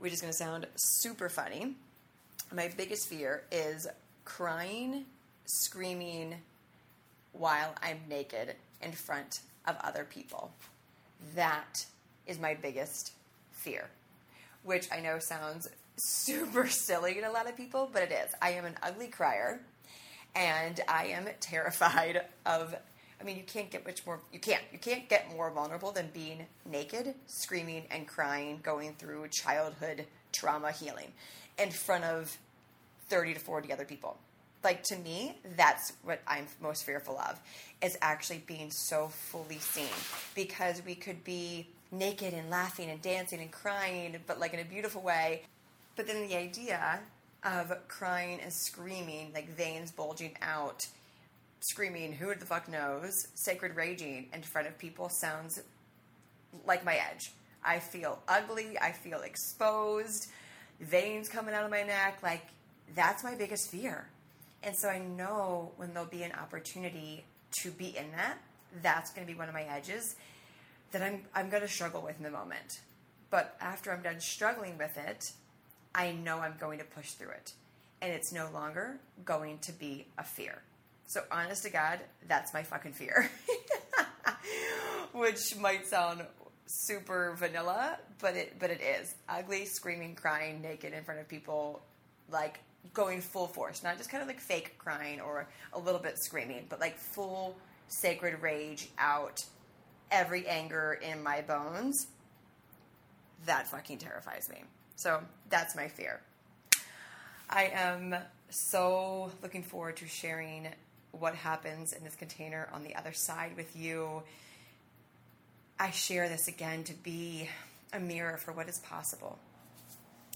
[0.00, 1.76] which is going to sound super funny,
[2.52, 3.86] my biggest fear is
[4.24, 5.04] crying,
[5.46, 6.34] screaming
[7.32, 10.50] while I'm naked in front of other people.
[11.36, 11.86] That
[12.26, 13.12] is my biggest
[13.52, 13.90] fear
[14.62, 18.32] which I know sounds super silly to a lot of people, but it is.
[18.40, 19.60] I am an ugly crier,
[20.34, 22.74] and I am terrified of.
[23.20, 24.20] I mean, you can't get much more.
[24.32, 24.62] You can't.
[24.72, 30.72] You can't get more vulnerable than being naked, screaming and crying, going through childhood trauma
[30.72, 31.12] healing
[31.58, 32.36] in front of
[33.08, 34.16] thirty to forty other people.
[34.62, 37.40] Like to me, that's what I'm most fearful of,
[37.82, 39.88] is actually being so fully seen
[40.34, 44.64] because we could be naked and laughing and dancing and crying, but like in a
[44.64, 45.42] beautiful way.
[45.96, 47.00] But then the idea
[47.44, 50.86] of crying and screaming, like veins bulging out,
[51.60, 55.62] screaming, who the fuck knows, sacred raging in front of people sounds
[56.66, 57.32] like my edge.
[57.64, 60.28] I feel ugly, I feel exposed,
[60.80, 62.20] veins coming out of my neck.
[62.22, 62.46] Like,
[62.94, 64.06] that's my biggest fear.
[64.62, 67.24] And so I know when there'll be an opportunity
[67.62, 68.38] to be in that,
[68.82, 70.16] that's going to be one of my edges
[70.92, 72.80] that I'm I'm going to struggle with in the moment.
[73.30, 75.32] But after I'm done struggling with it,
[75.94, 77.52] I know I'm going to push through it.
[78.02, 80.62] And it's no longer going to be a fear.
[81.06, 83.30] So honest to God, that's my fucking fear.
[85.12, 86.22] Which might sound
[86.66, 89.14] super vanilla, but it but it is.
[89.28, 91.82] Ugly, screaming, crying naked in front of people
[92.30, 92.60] like
[92.94, 96.66] going full force, not just kind of like fake crying or a little bit screaming,
[96.68, 97.56] but like full
[97.88, 99.44] sacred rage out
[100.10, 102.06] every anger in my bones,
[103.46, 104.62] that fucking terrifies me.
[104.96, 106.20] So that's my fear.
[107.48, 108.14] I am
[108.50, 110.68] so looking forward to sharing
[111.12, 114.22] what happens in this container on the other side with you.
[115.78, 117.48] I share this again to be
[117.92, 119.38] a mirror for what is possible,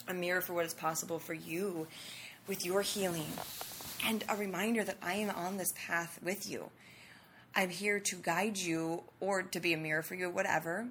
[0.09, 1.87] a mirror for what is possible for you
[2.49, 3.33] with your healing,
[4.07, 6.71] and a reminder that I am on this path with you.
[7.57, 10.89] I'm here to guide you or to be a mirror for you, whatever.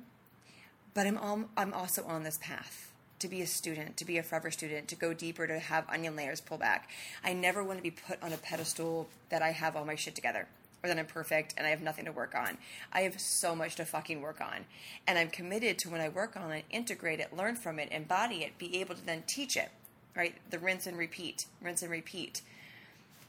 [0.93, 4.23] But I'm, all, I'm also on this path to be a student, to be a
[4.23, 6.89] forever student, to go deeper, to have onion layers pull back.
[7.23, 10.15] I never want to be put on a pedestal that I have all my shit
[10.15, 10.47] together.
[10.83, 12.57] or that I'm perfect and I have nothing to work on.
[12.91, 14.65] I have so much to fucking work on.
[15.07, 18.43] And I'm committed to when I work on it, integrate it, learn from it, embody
[18.43, 19.69] it, be able to then teach it,
[20.15, 20.35] right?
[20.49, 22.41] The rinse and repeat, rinse and repeat.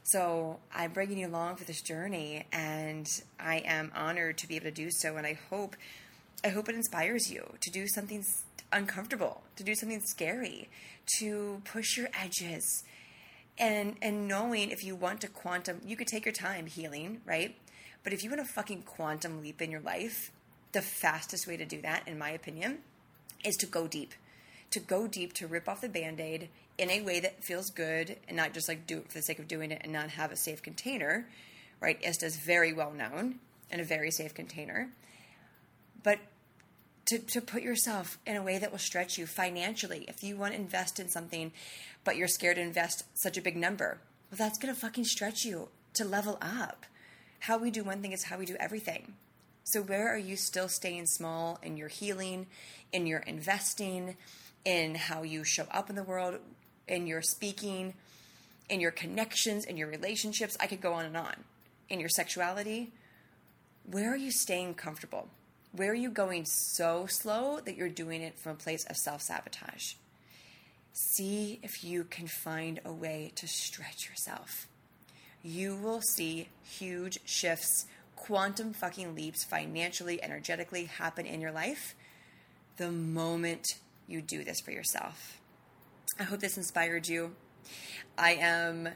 [0.05, 4.65] So I'm bringing you along for this journey and I am honored to be able
[4.65, 5.17] to do so.
[5.17, 5.75] And I hope,
[6.43, 8.23] I hope it inspires you to do something
[8.71, 10.69] uncomfortable, to do something scary,
[11.17, 12.83] to push your edges,
[13.57, 17.55] and and knowing if you want to quantum you could take your time healing right
[18.03, 20.31] but if you want a fucking quantum leap in your life
[20.73, 22.79] the fastest way to do that in my opinion
[23.45, 24.13] is to go deep
[24.71, 28.35] to go deep to rip off the band-aid in a way that feels good and
[28.35, 30.35] not just like do it for the sake of doing it and not have a
[30.35, 31.27] safe container
[31.79, 33.39] right ISTA is very well known
[33.71, 34.89] and a very safe container
[36.03, 36.19] but
[37.05, 40.05] to, to put yourself in a way that will stretch you financially.
[40.07, 41.51] If you want to invest in something,
[42.03, 43.99] but you're scared to invest such a big number,
[44.29, 46.85] well, that's going to fucking stretch you to level up.
[47.41, 49.13] How we do one thing is how we do everything.
[49.63, 52.47] So, where are you still staying small in your healing,
[52.91, 54.17] in your investing,
[54.63, 56.39] in how you show up in the world,
[56.87, 57.93] in your speaking,
[58.69, 60.57] in your connections, in your relationships?
[60.59, 61.35] I could go on and on.
[61.89, 62.91] In your sexuality,
[63.89, 65.29] where are you staying comfortable?
[65.71, 69.21] Where are you going so slow that you're doing it from a place of self
[69.21, 69.93] sabotage?
[70.93, 74.67] See if you can find a way to stretch yourself.
[75.43, 81.93] You will see huge shifts, quantum fucking leaps financially, energetically happen in your life
[82.77, 83.75] the moment
[84.07, 85.39] you do this for yourself.
[86.17, 87.35] I hope this inspired you.
[88.17, 88.87] I am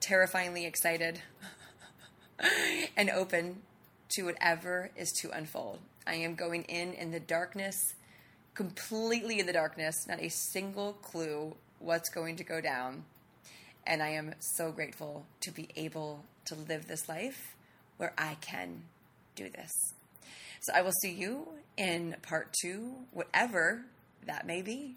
[0.00, 1.20] terrifyingly excited
[2.96, 3.62] and open
[4.10, 5.78] to whatever is to unfold.
[6.04, 7.76] I am going in in the darkness,
[8.54, 13.04] completely in the darkness, not a single clue what's going to go down.
[13.86, 17.54] And I am so grateful to be able to live this life
[17.98, 18.82] where I can
[19.36, 19.70] do this.
[20.62, 21.46] So I will see you
[21.76, 23.82] in part two, whatever
[24.26, 24.96] that may be.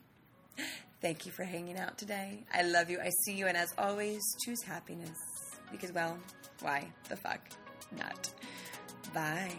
[1.02, 2.44] Thank you for hanging out today.
[2.54, 3.00] I love you.
[3.00, 3.48] I see you.
[3.48, 5.18] And as always, choose happiness
[5.72, 6.18] because, well,
[6.62, 7.42] why the fuck
[7.96, 8.34] not?
[9.14, 9.52] Bye.